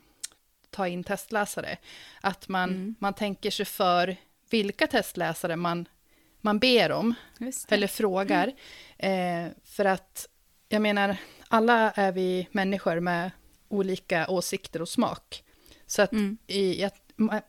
[0.69, 1.77] ta in testläsare.
[2.21, 2.95] Att man, mm.
[2.99, 4.15] man tänker sig för
[4.49, 5.87] vilka testläsare man,
[6.41, 7.13] man ber om,
[7.69, 8.53] eller frågar.
[8.97, 9.45] Mm.
[9.45, 10.29] Eh, för att
[10.69, 13.31] jag menar, alla är vi människor med
[13.67, 15.43] olika åsikter och smak.
[15.85, 16.37] Så att mm.
[16.47, 17.01] i, att,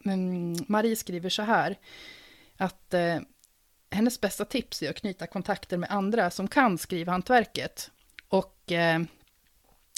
[0.04, 1.78] mm, Marie skriver så här,
[2.56, 3.18] att eh,
[3.90, 7.90] hennes bästa tips är att knyta kontakter med andra som kan skrivhantverket
[8.28, 9.00] och eh,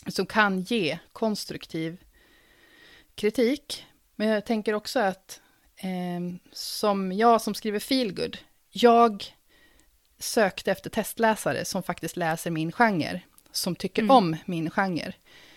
[0.06, 2.04] som kan ge konstruktiv
[3.14, 3.86] kritik.
[4.16, 5.40] Men jag tänker också att
[5.76, 8.38] eh, som jag som skriver feelgood,
[8.70, 9.24] jag
[10.18, 13.20] sökte efter testläsare som faktiskt läser min genre,
[13.52, 14.16] som tycker mm.
[14.16, 15.12] om min genre.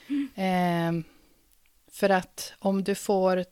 [0.07, 0.29] Mm.
[0.35, 1.05] Eh,
[1.91, 3.45] för att om du får...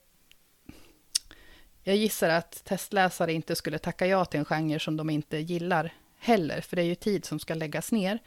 [1.82, 5.92] jag gissar att testläsare inte skulle tacka ja till en genre som de inte gillar
[6.18, 8.18] heller, för det är ju tid som ska läggas ner.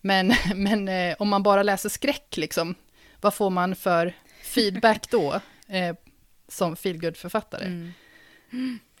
[0.00, 2.74] Men, men eh, om man bara läser skräck, liksom,
[3.20, 4.12] vad får man för
[4.42, 5.96] feedback då, eh,
[6.48, 7.66] som feelgood-författare?
[7.66, 7.92] Mm.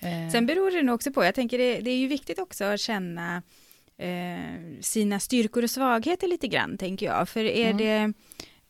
[0.00, 0.30] Eh.
[0.32, 2.80] Sen beror det nog också på, jag tänker det, det är ju viktigt också att
[2.80, 3.42] känna
[3.98, 7.28] eh, sina styrkor och svagheter lite grann, tänker jag.
[7.28, 7.76] För är mm.
[7.76, 8.12] det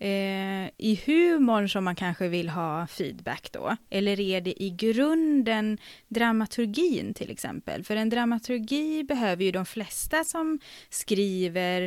[0.06, 3.76] eh, i humorn som man kanske vill ha feedback då?
[3.90, 7.84] Eller är det i grunden dramaturgin till exempel?
[7.84, 11.82] För en dramaturgi behöver ju de flesta som skriver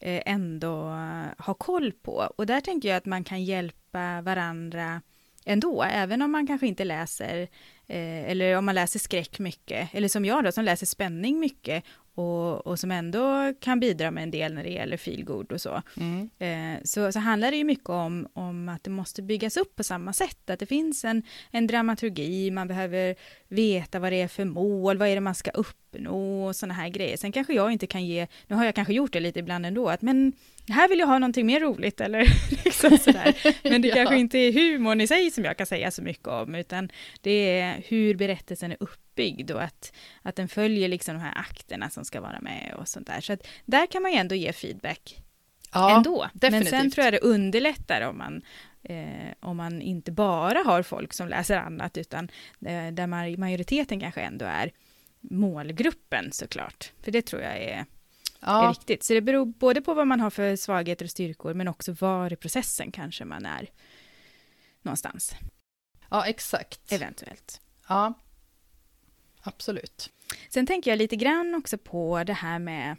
[0.00, 0.96] eh, ändå
[1.38, 2.32] ha koll på.
[2.36, 5.02] Och där tänker jag att man kan hjälpa varandra
[5.52, 7.40] ändå, även om man kanske inte läser,
[7.86, 11.84] eh, eller om man läser skräck mycket, eller som jag då, som läser spänning mycket
[12.14, 15.82] och, och som ändå kan bidra med en del när det gäller feelgood och så.
[15.96, 16.30] Mm.
[16.38, 19.84] Eh, så, så handlar det ju mycket om, om att det måste byggas upp på
[19.84, 23.16] samma sätt, att det finns en, en dramaturgi, man behöver
[23.48, 26.88] veta vad det är för mål, vad är det man ska uppnå och sådana här
[26.88, 27.16] grejer.
[27.16, 29.88] Sen kanske jag inte kan ge, nu har jag kanske gjort det lite ibland ändå,
[29.88, 30.32] att men
[30.70, 32.18] här vill jag ha någonting mer roligt eller
[32.64, 33.34] liksom sådär.
[33.62, 33.94] Men det ja.
[33.94, 37.60] kanske inte är humorn i sig som jag kan säga så mycket om, utan det
[37.60, 42.04] är hur berättelsen är uppbyggd och att, att den följer liksom de här akterna som
[42.04, 43.20] ska vara med och sånt där.
[43.20, 45.22] Så att där kan man ju ändå ge feedback
[45.72, 46.28] ja, ändå.
[46.32, 46.72] Definitivt.
[46.72, 48.42] Men sen tror jag det underlättar om man,
[48.82, 52.30] eh, om man inte bara har folk som läser annat, utan
[52.66, 54.72] eh, där majoriteten kanske ändå är
[55.20, 56.92] målgruppen såklart.
[57.02, 57.84] För det tror jag är
[58.40, 58.64] ja.
[58.64, 59.02] är viktigt.
[59.02, 62.32] Så det beror både på vad man har för svagheter och styrkor, men också var
[62.32, 63.70] i processen kanske man är
[64.82, 65.34] någonstans.
[66.10, 66.92] Ja, exakt.
[66.92, 67.60] Eventuellt.
[67.88, 68.14] Ja,
[69.42, 70.10] absolut.
[70.48, 72.96] Sen tänker jag lite grann också på det här med,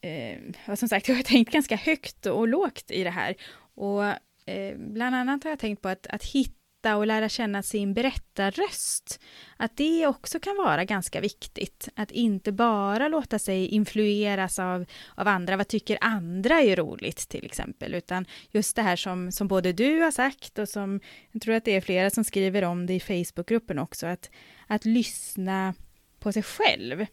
[0.00, 3.34] eh, som sagt, jag har tänkt ganska högt och lågt i det här.
[3.74, 4.04] Och
[4.50, 7.94] eh, bland annat har jag tänkt på att, att hitta hitta och lära känna sin
[7.94, 9.20] berättarröst.
[9.56, 11.88] Att det också kan vara ganska viktigt.
[11.96, 14.84] Att inte bara låta sig influeras av,
[15.16, 15.56] av andra.
[15.56, 17.94] Vad tycker andra är roligt till exempel?
[17.94, 21.00] Utan just det här som, som både du har sagt och som
[21.32, 24.06] jag tror att det är flera som skriver om det i Facebookgruppen också.
[24.06, 24.30] Att,
[24.68, 25.74] att lyssna
[26.20, 27.06] på sig själv.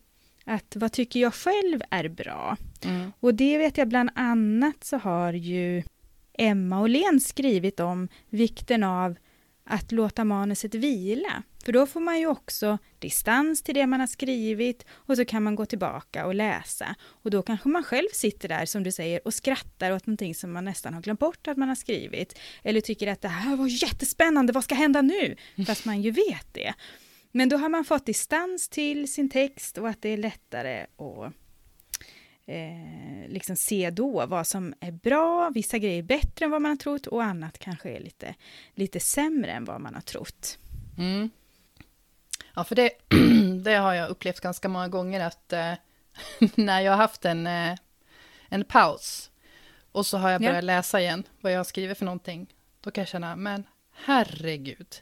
[0.46, 2.58] Att vad tycker jag själv är bra?
[2.86, 3.12] Mm.
[3.20, 5.84] Och det vet jag bland annat så har ju
[6.38, 9.16] Emma Åhlén skrivit om vikten av
[9.68, 11.44] att låta manuset vila.
[11.66, 15.44] För då får man ju också distans till det man har skrivit och så kan
[15.44, 16.96] man gå tillbaka och läsa.
[17.06, 20.52] Och då kanske man själv sitter där, som du säger, och skrattar åt någonting som
[20.54, 22.40] man nästan har glömt bort att man har skrivit.
[22.64, 25.36] Eller tycker att det här var jättespännande, vad ska hända nu?
[25.68, 26.74] Fast man ju vet det.
[27.32, 31.34] Men då har man fått distans till sin text och att det är lättare att
[32.48, 36.72] eh, liksom se då vad som är bra, vissa grejer är bättre än vad man
[36.72, 38.36] har trott och annat kanske är lite,
[38.74, 40.60] lite sämre än vad man har trott.
[40.98, 41.30] Mm.
[42.56, 42.92] Ja, för det,
[43.64, 45.74] det har jag upplevt ganska många gånger att eh,
[46.56, 47.76] när jag har haft en, eh,
[48.50, 49.32] en paus
[49.92, 50.62] och så har jag börjat ja.
[50.62, 55.02] läsa igen vad jag skriver för någonting, då kan jag känna, men herregud,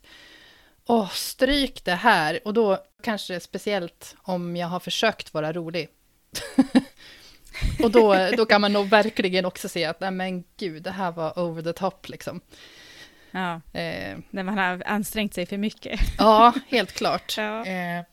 [0.85, 2.39] åh, stryk det här.
[2.45, 5.89] Och då kanske speciellt om jag har försökt vara rolig.
[7.83, 11.11] Och då, då kan man nog verkligen också se att, nej men gud, det här
[11.11, 12.41] var over the top liksom.
[13.31, 15.99] Ja, eh, när man har ansträngt sig för mycket.
[16.17, 17.37] Ja, helt klart.
[17.37, 17.65] Ja.
[17.65, 18.03] Eh,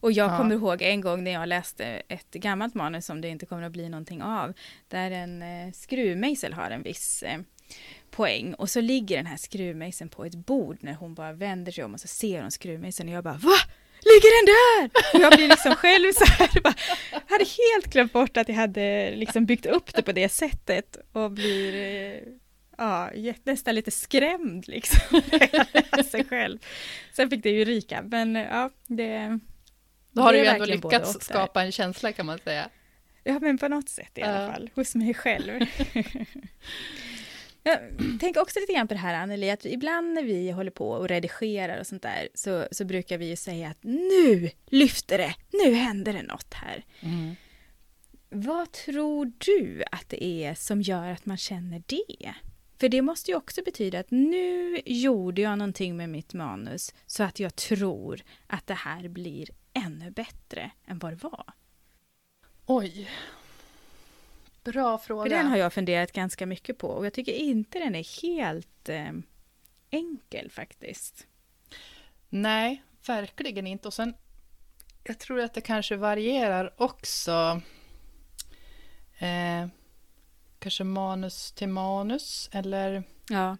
[0.00, 0.38] och jag ja.
[0.38, 3.72] kommer ihåg en gång när jag läste ett gammalt manus som det inte kommer att
[3.72, 4.52] bli någonting av,
[4.88, 7.38] där en eh, skruvmejsel har en viss eh,
[8.10, 11.84] poäng och så ligger den här skruvmejseln på ett bord när hon bara vänder sig
[11.84, 13.56] om och så ser hon skruvmejseln och jag bara VA?
[14.06, 14.90] Ligger den där?
[15.14, 16.74] Och jag blir liksom själv så här, bara,
[17.10, 20.96] jag hade helt glömt bort att jag hade liksom byggt upp det på det sättet
[21.12, 22.20] och blir eh,
[22.78, 23.10] ja,
[23.42, 25.20] nästan lite skrämd liksom.
[26.10, 26.58] sig själv.
[27.12, 29.38] Sen fick det ju ryka, men ja, det...
[30.10, 32.68] Då har du ju ändå lyckats skapa en känsla kan man säga.
[33.24, 35.60] Ja, men på något sätt i alla fall, hos mig själv.
[37.68, 37.80] Jag
[38.20, 41.08] tänker också lite grann på det här Anneli, att ibland när vi håller på och
[41.08, 45.74] redigerar och sånt där så, så brukar vi ju säga att nu lyfter det, nu
[45.74, 46.84] händer det något här.
[47.00, 47.36] Mm.
[48.28, 52.34] Vad tror du att det är som gör att man känner det?
[52.80, 57.22] För det måste ju också betyda att nu gjorde jag någonting med mitt manus så
[57.22, 61.52] att jag tror att det här blir ännu bättre än vad det var.
[62.66, 63.08] Oj,
[64.72, 65.22] Bra fråga.
[65.22, 68.88] För den har jag funderat ganska mycket på och jag tycker inte den är helt
[68.88, 69.12] eh,
[69.90, 71.26] enkel faktiskt.
[72.28, 73.88] Nej, verkligen inte.
[73.88, 74.14] Och sen,
[75.04, 77.60] jag tror att det kanske varierar också.
[79.18, 79.68] Eh,
[80.58, 83.02] kanske manus till manus eller...
[83.28, 83.56] Ja.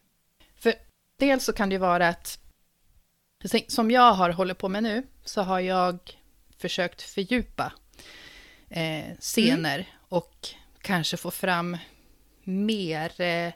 [0.57, 0.75] För
[1.17, 2.39] dels så kan det ju vara att
[3.69, 5.99] Som jag har hållit på med nu så har jag
[6.59, 7.73] försökt fördjupa
[8.69, 9.91] eh, scener mm.
[10.09, 10.49] och
[10.87, 11.77] kanske få fram
[12.45, 13.53] mer eh,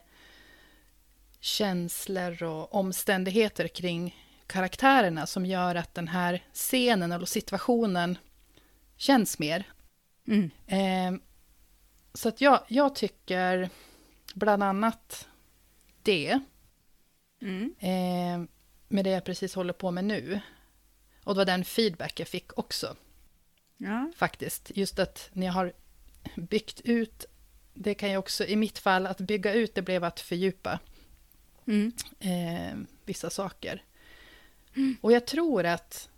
[1.39, 4.15] känslor och omständigheter kring
[4.47, 8.17] karaktärerna som gör att den här scenen eller situationen
[8.95, 9.71] känns mer.
[10.27, 10.51] Mm.
[10.67, 11.21] Eh,
[12.13, 13.69] så att jag, jag tycker
[14.33, 15.27] bland annat
[16.03, 16.39] det.
[17.41, 17.75] Mm.
[17.79, 18.49] Eh,
[18.87, 20.39] med det jag precis håller på med nu.
[21.23, 22.95] Och det var den feedback jag fick också.
[23.77, 24.11] Ja.
[24.15, 24.71] Faktiskt.
[24.75, 25.73] Just att ni har
[26.35, 27.25] byggt ut,
[27.73, 30.79] det kan ju också, i mitt fall, att bygga ut det blev att fördjupa
[31.67, 31.91] mm.
[32.19, 33.83] eh, vissa saker.
[34.75, 34.97] Mm.
[35.01, 36.09] Och jag tror att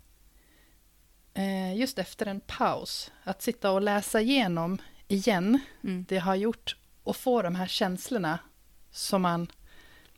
[1.34, 6.04] eh, just efter en paus, att sitta och läsa igenom igen, mm.
[6.08, 8.38] det har gjort och få de här känslorna
[8.90, 9.46] som man,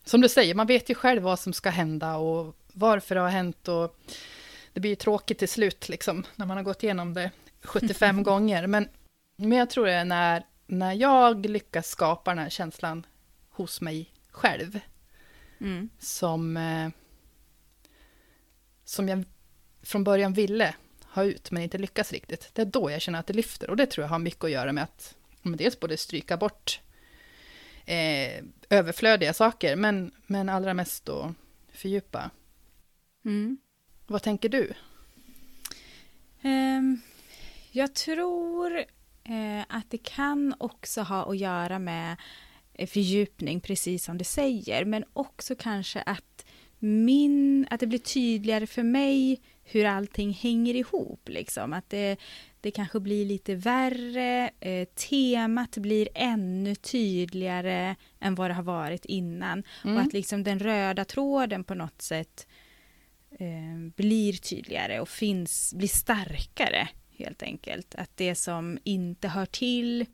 [0.05, 3.29] som du säger, man vet ju själv vad som ska hända och varför det har
[3.29, 3.97] hänt och
[4.73, 7.31] det blir ju tråkigt till slut liksom, när man har gått igenom det
[7.63, 8.67] 75 gånger.
[8.67, 8.89] Men,
[9.37, 13.07] men jag tror det är när, när jag lyckas skapa den här känslan
[13.51, 14.81] hos mig själv,
[15.61, 15.89] mm.
[15.99, 16.89] som, eh,
[18.85, 19.25] som jag
[19.83, 22.51] från början ville ha ut, men inte lyckas riktigt.
[22.53, 24.51] Det är då jag känner att det lyfter, och det tror jag har mycket att
[24.51, 26.81] göra med att men dels både stryka bort
[27.85, 31.35] eh, överflödiga saker, men, men allra mest då
[31.73, 32.31] fördjupa.
[33.25, 33.59] Mm.
[34.07, 34.73] Vad tänker du?
[36.43, 37.01] Um,
[37.71, 38.85] jag tror
[39.31, 42.17] uh, att det kan också ha att göra med
[42.75, 46.45] eh, fördjupning, precis som du säger, men också kanske att
[46.79, 51.29] min, att det blir tydligare för mig hur allting hänger ihop.
[51.29, 51.73] Liksom.
[51.73, 52.17] Att det,
[52.61, 59.05] det kanske blir lite värre, eh, temat blir ännu tydligare än vad det har varit
[59.05, 59.63] innan.
[59.85, 59.97] Mm.
[59.97, 62.47] Och att liksom den röda tråden på något sätt
[63.31, 67.95] eh, blir tydligare och finns, blir starkare helt enkelt.
[67.95, 70.07] Att det som inte hör till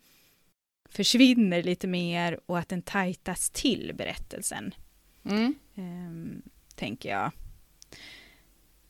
[0.88, 4.74] försvinner lite mer och att den tajtas till berättelsen.
[5.24, 5.54] Mm.
[5.74, 7.32] Eh, tänker jag.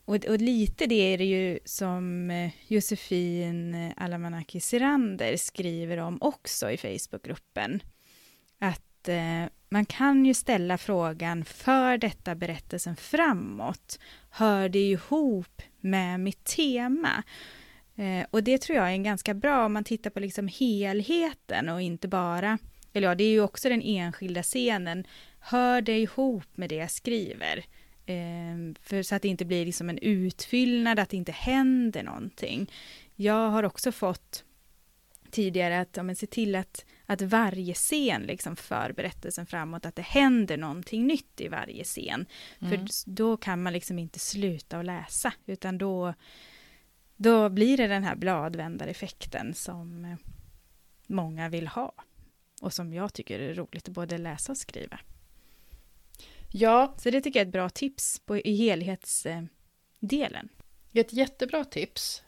[0.04, 6.18] Och, och, lite det är det ju som eh, Josefin eh, Alamanaki Sirander skriver om
[6.20, 7.82] också i Facebookgruppen.
[8.58, 13.98] Att eh, man kan ju ställa frågan, för detta berättelsen framåt?
[14.30, 17.22] Hör det ihop med mitt tema?
[17.96, 21.68] Eh, och det tror jag är en ganska bra om man tittar på liksom helheten
[21.68, 22.58] och inte bara,
[22.92, 25.04] eller ja, det är ju också den enskilda scenen.
[25.40, 27.64] Hör det ihop med det jag skriver?
[28.06, 32.70] Eh, för så att det inte blir liksom en utfyllnad, att det inte händer någonting.
[33.16, 34.44] Jag har också fått
[35.30, 39.96] tidigare att ja, men se till att, att varje scen liksom för berättelsen framåt, att
[39.96, 42.26] det händer någonting nytt i varje scen.
[42.60, 42.70] Mm.
[42.70, 46.14] För då kan man liksom inte sluta att läsa, utan då,
[47.22, 50.16] då blir det den här bladvändareffekten som eh,
[51.06, 51.94] många vill ha.
[52.60, 55.00] Och som jag tycker är roligt att både läsa och skriva.
[56.50, 56.94] Ja.
[56.98, 60.48] Så det tycker jag är ett bra tips på, i helhetsdelen.
[60.92, 62.22] Ett jättebra tips.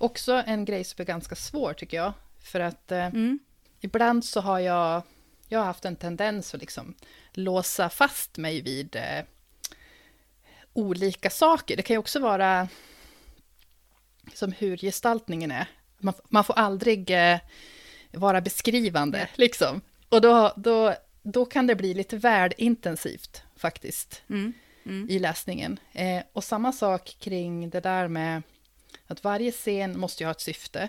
[0.00, 2.12] Också en grej som är ganska svår tycker jag.
[2.38, 3.38] För att eh, mm.
[3.80, 5.02] ibland så har jag,
[5.48, 6.94] jag har haft en tendens att liksom
[7.32, 9.24] låsa fast mig vid eh,
[10.72, 11.76] olika saker.
[11.76, 12.68] Det kan ju också vara
[14.34, 15.66] som hur gestaltningen är.
[15.98, 17.38] Man, man får aldrig eh,
[18.12, 19.80] vara beskrivande, liksom.
[20.08, 24.52] Och då, då, då kan det bli lite väl intensivt faktiskt, mm.
[24.84, 25.10] Mm.
[25.10, 25.78] i läsningen.
[25.92, 28.42] Eh, och samma sak kring det där med
[29.06, 30.88] att varje scen måste ju ha ett syfte.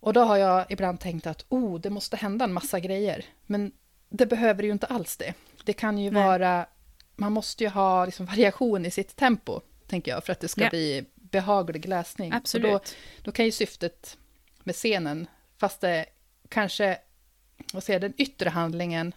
[0.00, 3.24] Och då har jag ibland tänkt att oh, det måste hända en massa grejer.
[3.46, 3.72] Men
[4.08, 5.34] det behöver ju inte alls det.
[5.64, 6.24] Det kan ju Nej.
[6.24, 6.66] vara,
[7.16, 10.62] man måste ju ha liksom variation i sitt tempo, tänker jag, för att det ska
[10.62, 10.70] ja.
[10.70, 12.32] bli behaglig läsning.
[12.32, 12.72] Absolut.
[12.72, 12.80] Då,
[13.22, 14.16] då kan ju syftet
[14.62, 15.26] med scenen,
[15.58, 16.06] fast det
[16.48, 16.98] kanske,
[17.72, 19.14] vad säger den yttre handlingen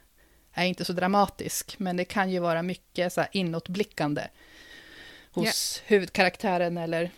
[0.53, 4.27] är inte så dramatisk, men det kan ju vara mycket så här inåtblickande
[5.31, 5.89] hos yeah.
[5.89, 7.11] huvudkaraktären eller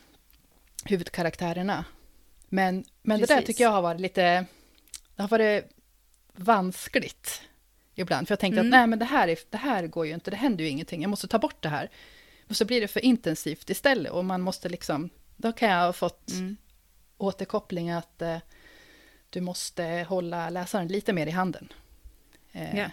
[0.85, 1.85] huvudkaraktärerna.
[2.49, 4.45] Men, men det där tycker jag har varit lite,
[5.15, 5.65] det har varit
[6.33, 7.41] vanskligt
[7.95, 8.67] ibland, för jag tänkte mm.
[8.67, 11.01] att nej men det här, är, det här går ju inte, det händer ju ingenting,
[11.01, 11.89] jag måste ta bort det här.
[12.49, 15.93] Och så blir det för intensivt istället och man måste liksom, då kan jag ha
[15.93, 16.57] fått mm.
[17.17, 18.37] återkoppling att eh,
[19.29, 21.73] du måste hålla läsaren lite mer i handen.
[22.51, 22.91] Eh, yeah.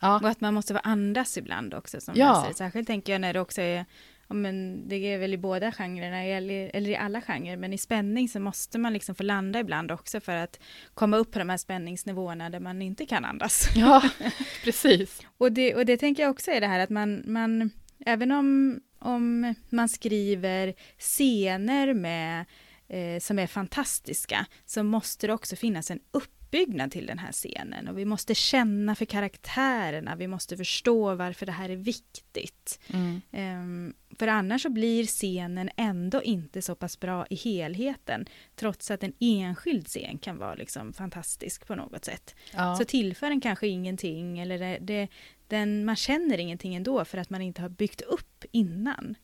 [0.00, 0.20] Ja.
[0.20, 2.32] Och att man måste vara andas ibland också som ja.
[2.32, 2.54] läsare.
[2.54, 3.84] Särskilt tänker jag när det också är,
[4.28, 7.78] ja, men det är väl i båda genrerna, eller, eller i alla genrer, men i
[7.78, 10.60] spänning så måste man liksom få landa ibland också för att
[10.94, 13.68] komma upp på de här spänningsnivåerna där man inte kan andas.
[13.74, 14.02] Ja,
[14.64, 15.22] precis.
[15.38, 17.70] och, det, och det tänker jag också är det här att man, man
[18.06, 22.44] även om, om man skriver scener med,
[22.88, 27.88] eh, som är fantastiska, så måste det också finnas en uppbyggnad till den här scenen.
[27.88, 32.80] Och vi måste känna för karaktärerna, vi måste förstå varför det här är viktigt.
[32.88, 33.20] Mm.
[33.32, 39.02] Um, för annars så blir scenen ändå inte så pass bra i helheten, trots att
[39.02, 42.34] en enskild scen kan vara liksom fantastisk på något sätt.
[42.54, 42.76] Ja.
[42.76, 45.08] Så tillför den kanske ingenting, eller det, det,
[45.48, 49.14] den, man känner ingenting ändå för att man inte har byggt upp innan.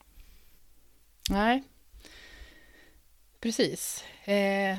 [1.31, 1.63] Nej.
[3.41, 4.05] Precis.
[4.25, 4.79] Eh,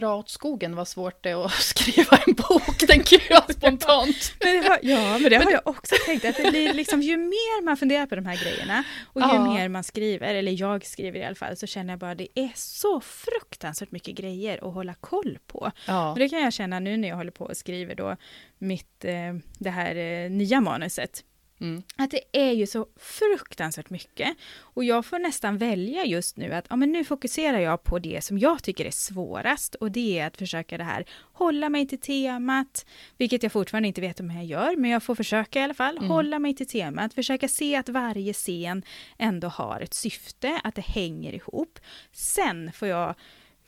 [0.00, 4.32] dra åt skogen var svårt det att skriva en bok, tänker jag spontant.
[4.40, 7.62] Men har, ja, men det har jag också tänkt, att det blir liksom, ju mer
[7.64, 9.54] man funderar på de här grejerna och ju Ja.
[9.54, 12.50] mer man skriver, eller jag skriver i alla fall, så känner jag bara det är
[12.54, 15.70] så fruktansvärt mycket grejer att hålla koll på.
[15.86, 16.12] Ja.
[16.12, 18.16] Och det kan jag känna nu när jag håller på och skriver då
[18.58, 21.24] mitt, eh, det här eh, nya manuset.
[21.60, 21.82] Mm.
[21.96, 24.36] Att det är ju så fruktansvärt mycket.
[24.60, 28.24] Och jag får nästan välja just nu att ja, men nu fokuserar jag på det
[28.24, 29.74] som jag tycker är svårast.
[29.74, 34.00] Och det är att försöka det här, hålla mig till temat, vilket jag fortfarande inte
[34.00, 35.96] vet om jag gör, men jag får försöka i alla fall.
[35.96, 36.10] Mm.
[36.10, 38.82] Hålla mig till temat, försöka se att varje scen
[39.18, 41.78] ändå har ett syfte, att det hänger ihop.
[42.12, 43.14] Sen får jag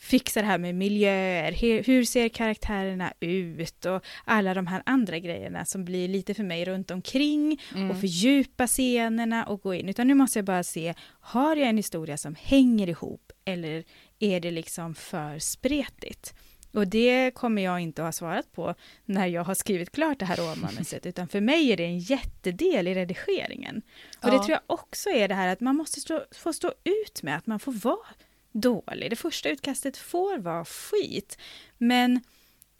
[0.00, 5.64] fixa det här med miljöer, hur, ser karaktärerna ut och alla de här andra grejerna
[5.64, 7.90] som blir lite för mig runt omkring Mm.
[7.90, 9.88] och fördjupa scenerna och gå in.
[9.88, 13.84] Utan nu måste jag bara se, har jag en historia som hänger ihop eller
[14.18, 16.34] är det liksom för spretigt?
[16.72, 20.24] Och det kommer jag inte att ha svarat på när jag har skrivit klart det
[20.24, 23.82] här råmanuset, utan för mig är det en jättedel i redigeringen.
[24.22, 24.42] Och det Ja.
[24.42, 27.46] tror jag också är det här att man måste stå, få stå ut med att
[27.46, 28.06] man får vara
[28.52, 29.10] dålig.
[29.10, 31.38] Det första utkastet får vara skit,
[31.78, 32.20] men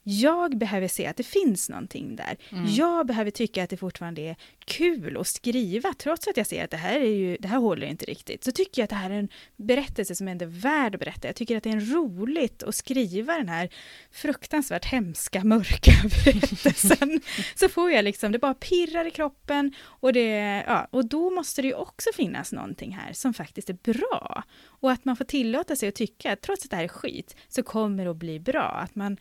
[0.03, 2.37] jag behöver se att det finns någonting där.
[2.51, 2.65] Mm.
[2.69, 6.71] Jag behöver tycka att det fortfarande är kul att skriva, trots att jag ser att
[6.71, 8.45] det här, är ju, det här håller inte riktigt.
[8.45, 11.29] Så tycker jag att det här är en berättelse som ändå är värd att berätta.
[11.29, 13.69] Jag tycker att det är roligt att skriva den här
[14.11, 15.93] fruktansvärt hemska, mörka
[16.25, 17.21] berättelsen.
[17.55, 21.63] så får jag liksom, det bara pirrar i kroppen och, det, ja, och då måste
[21.63, 24.43] det ju också finnas någonting här som faktiskt är bra.
[24.65, 27.37] Och att man får tillåta sig att tycka att trots att det här är skit
[27.49, 28.63] så kommer det att bli bra.
[28.63, 29.17] Att man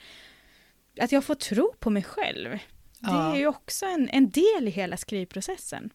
[0.99, 2.49] att jag får tro på mig själv.
[2.49, 2.59] Det
[3.01, 3.33] Ja.
[3.35, 5.89] är ju också en, en del i hela skrivprocessen.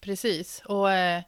[0.00, 1.22] Precis, och eh,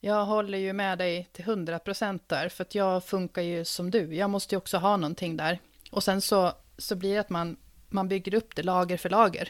[0.00, 3.90] jag håller ju med dig till 100 procent där, för att jag funkar ju som
[3.90, 4.14] du.
[4.14, 5.58] Jag måste ju också ha någonting där.
[5.90, 7.56] Och sen så, så blir det att man,
[7.88, 9.48] man bygger upp det lager för lager.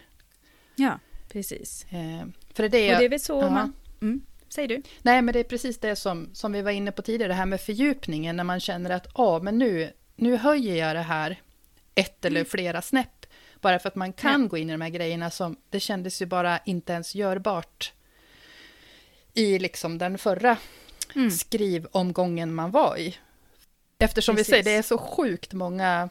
[0.77, 1.85] Ja, precis.
[1.91, 3.51] Eh, för det är det, Och det är väl så Aha.
[3.51, 3.73] man...
[4.01, 4.83] Mm, säg du.
[5.03, 7.47] Nej, men det är precis det som, som vi var inne på tidigare, det här
[7.47, 11.41] med fördjupningen, när man känner att ja, men nu, nu höjer jag det här
[11.95, 13.27] ett eller flera snäpp,
[13.61, 16.27] bara för att man kan gå in i de här grejerna som, det kändes ju
[16.27, 17.93] bara inte ens görbart
[19.35, 20.57] i liksom den förra
[21.15, 21.31] Mm.
[21.31, 23.17] skrivomgången man var i.
[23.99, 24.51] Eftersom vi Precis.
[24.51, 26.09] säger, det är så sjukt många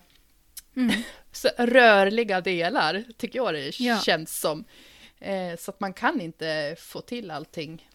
[0.76, 0.96] Mm.
[1.58, 4.00] rörliga delar, tycker jag det Ja.
[4.00, 4.64] känns som.
[5.20, 7.90] Eh, så att man kan inte få till allting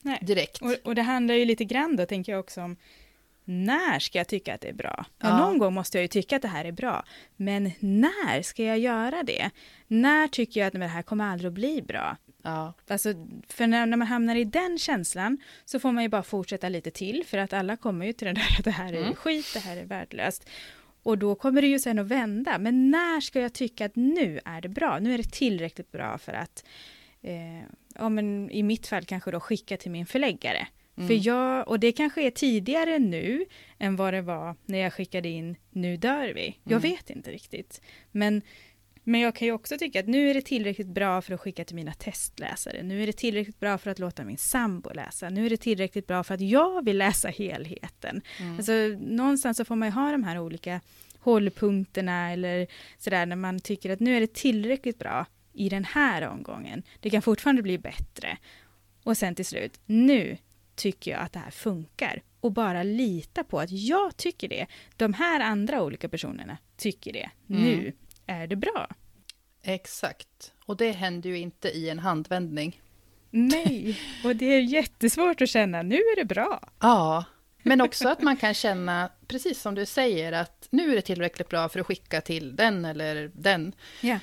[0.00, 0.18] Nej.
[0.22, 0.62] direkt.
[0.62, 2.76] Och, och det handlar ju lite grann då, tänker jag också om
[3.44, 5.04] när ska jag tycka att det är bra?
[5.18, 5.28] Ja.
[5.28, 5.38] Ja.
[5.38, 7.04] Någon gång måste jag ju tycka att det här är bra.
[7.36, 9.50] Men när ska jag göra det?
[9.86, 12.16] När tycker jag att "Nej, men det här kommer aldrig att bli bra?
[12.42, 12.72] Ja.
[12.88, 13.14] Alltså,
[13.48, 16.90] för när, när man hamnar i den känslan så får man ju bara fortsätta lite
[16.90, 19.14] till för att alla kommer ju till den där att det här är Mm.
[19.14, 20.48] skit, det här är värdelöst.
[21.02, 22.58] Och då kommer det ju sen att vända.
[22.58, 24.98] Men när ska jag tycka att nu är det bra?
[24.98, 26.64] Nu är det tillräckligt bra för att,
[27.22, 27.60] eh,
[27.94, 30.66] ja men i mitt fall kanske då skicka till min förläggare.
[30.96, 31.08] Mm.
[31.08, 33.44] För jag, och det kanske är tidigare nu
[33.78, 36.58] än vad det var när jag skickade in Nu dör vi.
[36.64, 36.90] Jag Mm.
[36.90, 37.80] vet inte riktigt.
[38.12, 38.42] Men,
[39.04, 41.64] men jag kan ju också tycka att nu är det tillräckligt bra för att skicka
[41.64, 42.82] till mina testläsare.
[42.82, 45.28] Nu är det tillräckligt bra för att låta min sambo läsa.
[45.30, 48.22] Nu är det tillräckligt bra för att jag vill läsa helheten.
[48.40, 48.56] Mm.
[48.56, 50.80] Alltså, någonstans så får man ju ha de här olika
[51.18, 52.66] hållpunkterna eller
[52.98, 56.82] sådär när man tycker att nu är det tillräckligt bra i den här omgången.
[57.00, 58.38] Det kan fortfarande bli bättre.
[59.04, 60.36] Och sen till slut, nu
[60.74, 62.22] tycker jag att det här funkar.
[62.40, 64.66] Och bara lita på att jag tycker det.
[64.96, 67.30] De här andra olika personerna tycker det.
[67.50, 67.62] Mm.
[67.62, 67.92] Nu
[68.26, 68.88] är det bra.
[69.62, 70.52] Exakt.
[70.66, 72.80] Och det händer ju inte i en handvändning.
[73.30, 76.68] Nej, och det är jättesvårt att känna, nu är det bra.
[76.80, 77.24] Ja,
[77.62, 81.48] men också att man kan känna, precis som du säger, att nu är det tillräckligt
[81.48, 83.72] bra för att skicka till den eller den.
[84.00, 84.18] Ja.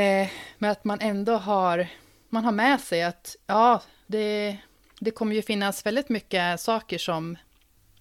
[0.00, 0.28] Eh,
[0.58, 1.86] men att man ändå har,
[2.28, 4.56] man har med sig att ja, det,
[5.04, 7.36] det kommer ju finnas väldigt mycket saker som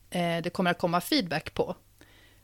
[0.10, 1.76] eh, det kommer att komma feedback på.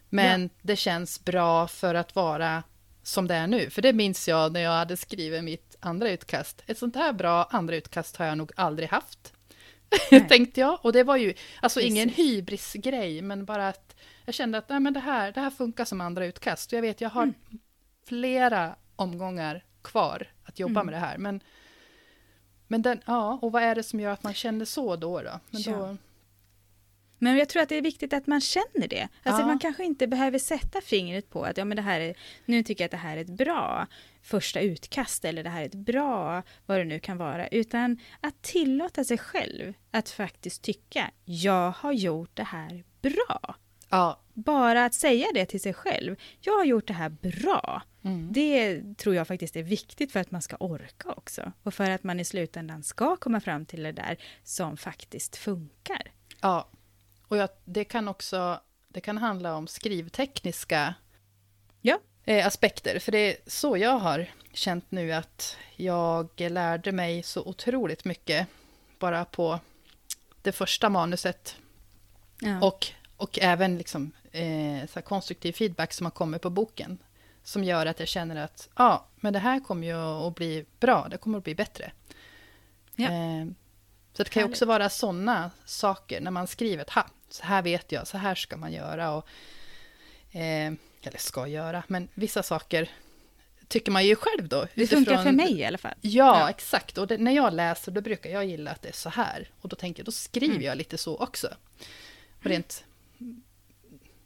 [0.10, 2.64] Men det känns bra för att vara
[3.04, 3.70] som det är nu.
[3.70, 6.64] För det minns jag när jag hade skrivit mitt andra utkast.
[6.68, 9.34] Ett sånt här bra andra utkast har jag nog aldrig haft.
[10.30, 10.86] Tänkte jag.
[10.86, 12.26] Och det var ju alltså ingen Precis.
[12.26, 13.96] hybrisgrej, men bara att
[14.26, 16.72] jag kände att nej, men det, här, det här funkar som andra utkast.
[16.74, 17.36] Och jag vet, jag har Mm.
[18.08, 20.86] flera omgångar kvar att jobba Mm.
[20.86, 21.18] med det här.
[21.18, 21.42] Men,
[22.68, 25.22] men den, ja, och vad är det som gör att man känner så då?
[25.22, 25.40] då?
[25.50, 25.72] Men Ja.
[25.78, 25.98] då
[27.20, 29.08] Men jag tror att det är viktigt att man känner det.
[29.24, 29.46] Alltså Ja.
[29.48, 32.16] man kanske inte behöver sätta fingret på att ja, men det här är,
[32.46, 33.88] nu tycker jag att det här är ett bra
[34.22, 37.48] första utkast eller det här är ett bra vad det nu kan vara.
[37.48, 43.56] Utan att tillåta sig själv att faktiskt tycka jag har gjort det här bra.
[43.90, 46.16] ja, Bara att säga det till sig själv.
[46.42, 47.82] Jag har gjort det här bra.
[48.08, 48.34] Mm.
[48.34, 51.52] Det tror jag faktiskt är viktigt för att man ska orka också.
[51.64, 56.12] Och för att man i slutändan ska komma fram till det där som faktiskt funkar.
[56.42, 56.70] ja.
[57.30, 60.96] Och jag, det kan också det kan handla om skrivtekniska
[61.82, 62.00] Ja.
[62.26, 63.00] eh, aspekter.
[63.00, 68.48] För det är så jag har känt nu att jag lärde mig så otroligt mycket
[69.00, 69.60] bara på
[70.42, 71.56] det första manuset
[72.42, 72.62] Ja.
[72.62, 72.88] och,
[73.18, 76.98] och även liksom, eh, så konstruktiv feedback som har kommit på boken.
[77.48, 79.94] Som gör att jag känner att ja, men det här kommer ju
[80.28, 81.92] att bli bra, det kommer att bli bättre.
[82.96, 83.06] Ja.
[83.12, 83.46] Eh,
[84.14, 87.62] så det kan ju också vara sådana saker när man skriver att ha, så här
[87.62, 89.12] vet jag, så här ska man göra.
[89.12, 89.28] Och,
[90.36, 92.90] eh, eller ska göra, men vissa saker
[93.68, 94.68] tycker man ju själv då.
[94.76, 95.94] Det funkar utifrån- för mig i alla fall.
[96.02, 96.50] Ja, Ja.
[96.50, 96.98] exakt.
[96.98, 99.50] Och det, när jag läser då brukar jag gilla att det är så här.
[99.62, 100.66] Och då tänker jag, då skriver Mm.
[100.66, 101.48] jag lite så också.
[102.40, 102.84] Och rent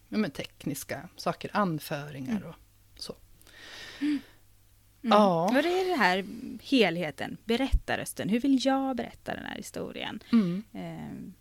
[0.09, 2.60] ja, men tekniska saker, anföringar och så.
[4.01, 4.19] Mm.
[5.01, 5.49] Ja.
[5.53, 6.25] Det är det här
[6.63, 8.29] helheten, berättarrösten.
[8.29, 10.19] Hur vill jag berätta den här historien?
[10.31, 10.63] Mm.
[10.73, 11.33] Ehm,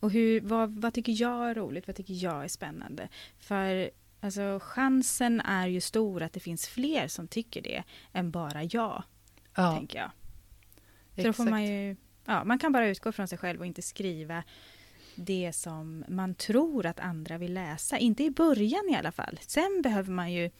[0.00, 1.86] och hur, vad, vad tycker jag är roligt?
[1.86, 3.08] Vad tycker jag är spännande?
[3.38, 3.90] För
[4.20, 7.82] alltså, chansen är ju stor att det finns fler som tycker det
[8.12, 9.02] än bara jag,
[9.54, 10.10] Ja, tänker jag.
[11.14, 11.36] Så då exakt.
[11.36, 14.42] får man ju, ja, man kan bara utgå från sig själv och inte skriva
[15.14, 17.98] det som man tror att andra vill läsa.
[17.98, 19.38] Inte i början i alla fall.
[19.46, 20.50] Sen behöver man ju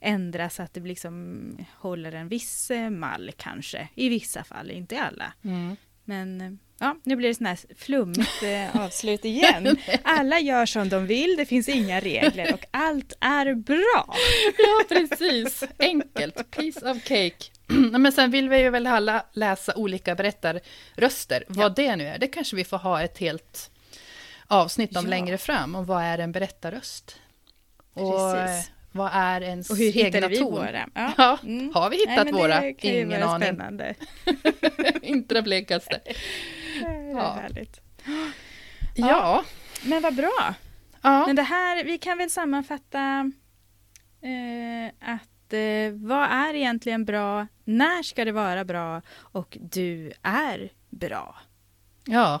[0.00, 3.88] ändra så att det liksom håller en viss eh, mall kanske.
[3.94, 5.32] I vissa fall, inte i alla.
[5.44, 5.76] Mm.
[6.04, 9.76] Men eh, ja, nu blir det sån här flummigt eh, avslut igen.
[10.04, 14.14] Alla gör som de vill, det finns inga regler och allt är bra.
[14.58, 15.64] Ja, precis.
[15.78, 16.50] Enkelt.
[16.50, 17.36] Piece of cake.
[17.98, 21.44] Men sen vill vi ju väl alla läsa olika berättarröster.
[21.48, 23.70] Vad det nu är, det kanske vi får ha ett helt
[24.46, 25.10] avsnitt om Ja.
[25.10, 25.74] längre fram.
[25.74, 27.16] Om vad är en berättarröst?
[27.94, 28.70] Och Precis.
[28.92, 30.50] Vad är ens Och hur egna vi ton?
[30.52, 30.88] våra?
[30.94, 31.12] Ja.
[31.18, 31.74] Ja, Mm.
[31.74, 32.64] har vi Nej, hittat men våra?
[32.68, 33.46] Ingen aning.
[33.48, 33.94] spännande.
[35.02, 36.00] Inte det blekaste.
[36.80, 37.32] Det är Ja.
[37.42, 37.80] härligt.
[38.94, 39.44] Ja.
[39.84, 40.54] Men vad bra.
[41.02, 41.26] ja.
[41.26, 43.32] Men det här, vi kan väl sammanfatta
[44.22, 47.46] eh, att eh, vad är egentligen bra?
[47.64, 49.02] När ska det vara bra?
[49.16, 51.36] Och du är bra.
[52.04, 52.40] Ja,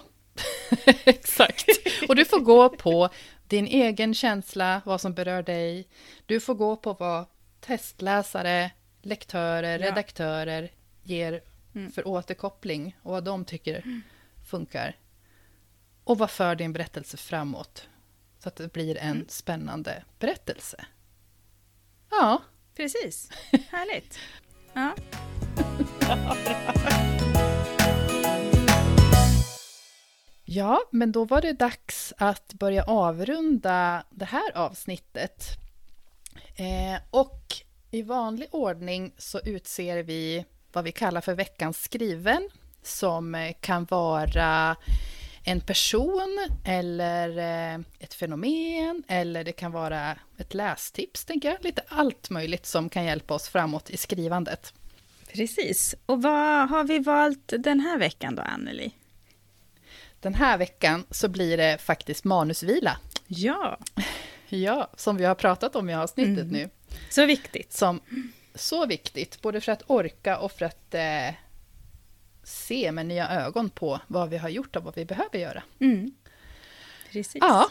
[1.04, 1.64] exakt.
[2.08, 3.08] Och du får gå på
[3.50, 5.88] din egen känsla, vad som berör dig.
[6.26, 7.24] Du får gå på vad
[7.60, 8.70] testläsare,
[9.02, 9.86] lektörer, Ja.
[9.86, 10.70] redaktörer
[11.02, 11.42] ger
[11.74, 11.92] Mm.
[11.92, 14.02] för återkoppling och vad de tycker
[14.50, 14.96] funkar.
[16.04, 17.88] Och vad för din berättelse framåt
[18.38, 19.26] så att det blir en Mm.
[19.28, 20.84] spännande berättelse.
[22.10, 22.42] Ja,
[22.76, 23.30] Precis.
[23.70, 24.18] Härligt.
[24.72, 24.94] Ja.
[30.52, 35.44] Ja, men då var det dags att börja avrunda det här avsnittet.
[36.56, 37.54] Eh, och
[37.90, 42.48] i vanlig ordning så utser vi vad vi kallar för veckans skriven,
[42.82, 44.76] som eh, kan vara
[45.44, 51.64] en person eller eh, ett fenomen eller det kan vara ett lästips, tänker jag.
[51.64, 54.74] Lite allt möjligt som kan hjälpa oss framåt i skrivandet.
[55.32, 55.94] Precis.
[56.06, 58.92] Och vad har vi valt den här veckan då, Anneli?
[60.20, 62.98] Den här veckan så blir det faktiskt manusvila.
[63.26, 63.78] Ja,
[64.48, 66.48] Ja, som vi har pratat om i avsnittet Mm.
[66.48, 66.70] nu.
[67.10, 67.72] så viktigt.
[67.72, 68.00] Som
[68.54, 71.34] så viktigt, både för att orka och för att eh,
[72.42, 75.62] se med nya ögon på vad vi har gjort och vad vi behöver göra.
[75.80, 76.12] Mm.
[77.12, 77.36] Precis.
[77.40, 77.70] Ja,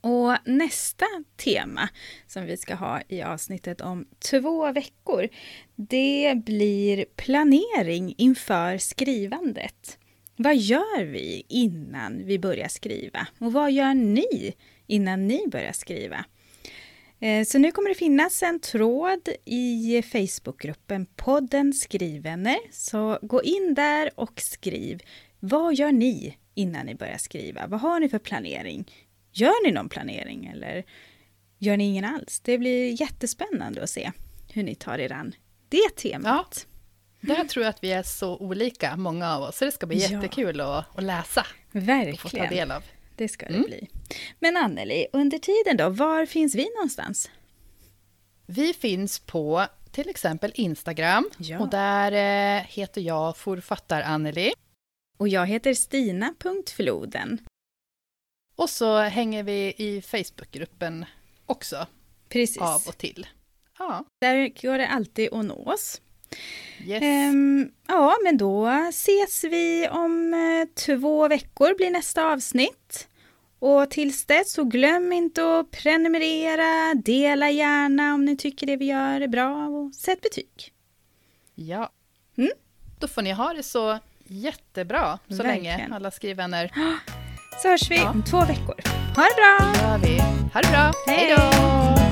[0.00, 1.88] Och nästa tema
[2.26, 5.28] som vi ska ha i avsnittet om två veckor,
[5.76, 9.98] det blir planering inför skrivandet.
[10.42, 13.26] Vad gör vi innan vi börjar skriva?
[13.38, 14.54] Och vad gör ni
[14.86, 16.24] innan ni börjar skriva?
[17.18, 22.58] Eh, så nu kommer det finnas en tråd i Facebookgruppen podden Skrivvänner.
[22.72, 25.02] Så gå in där och skriv.
[25.40, 27.66] Vad gör ni innan ni börjar skriva?
[27.66, 28.92] Vad har ni för planering?
[29.32, 30.84] Gör ni någon planering eller
[31.58, 32.40] gör ni ingen alls?
[32.40, 34.12] Det blir jättespännande att se
[34.52, 35.34] hur ni tar er an
[35.68, 36.66] det temat.
[37.20, 39.98] Där tror jag att vi är så olika, många av oss, så det ska bli
[39.98, 40.08] Ja.
[40.10, 42.48] jättekul att, att läsa och få ta Verkligen.
[42.50, 42.82] del av.
[43.16, 43.66] Det ska det Mm.
[43.66, 43.88] bli.
[44.38, 47.30] Men Anneli, under tiden då, var finns vi någonstans?
[48.46, 51.58] Vi finns på till exempel Instagram Ja.
[51.60, 54.52] och där eh, heter jag forfattar Anneli.
[55.18, 57.38] Och jag heter Stina.floden.
[58.56, 61.04] Och så hänger vi i Facebookgruppen
[61.46, 61.86] också
[62.28, 62.58] Precis.
[62.58, 63.26] av och till.
[63.78, 66.00] Ja, Där går det alltid att nå oss.
[66.86, 67.02] Yes.
[67.02, 73.06] Ehm, ja, men då ses vi om eh, två veckor blir nästa avsnitt.
[73.58, 78.84] Och tills dess så glöm inte att prenumerera, dela gärna om ni tycker det vi
[78.84, 80.72] gör är bra och sätt betyg.
[81.54, 81.90] Ja.
[82.38, 82.50] Mm.
[82.98, 85.92] Då får ni ha det så jättebra så länge, Verkligen.
[85.92, 86.72] alla skrivvänner.
[87.62, 88.10] Så hörs vi Ja.
[88.10, 88.74] om två veckor.
[89.16, 89.72] Ha det bra!
[89.88, 90.18] gör vi.
[90.54, 90.92] Ha det bra.
[91.06, 92.09] Hej då!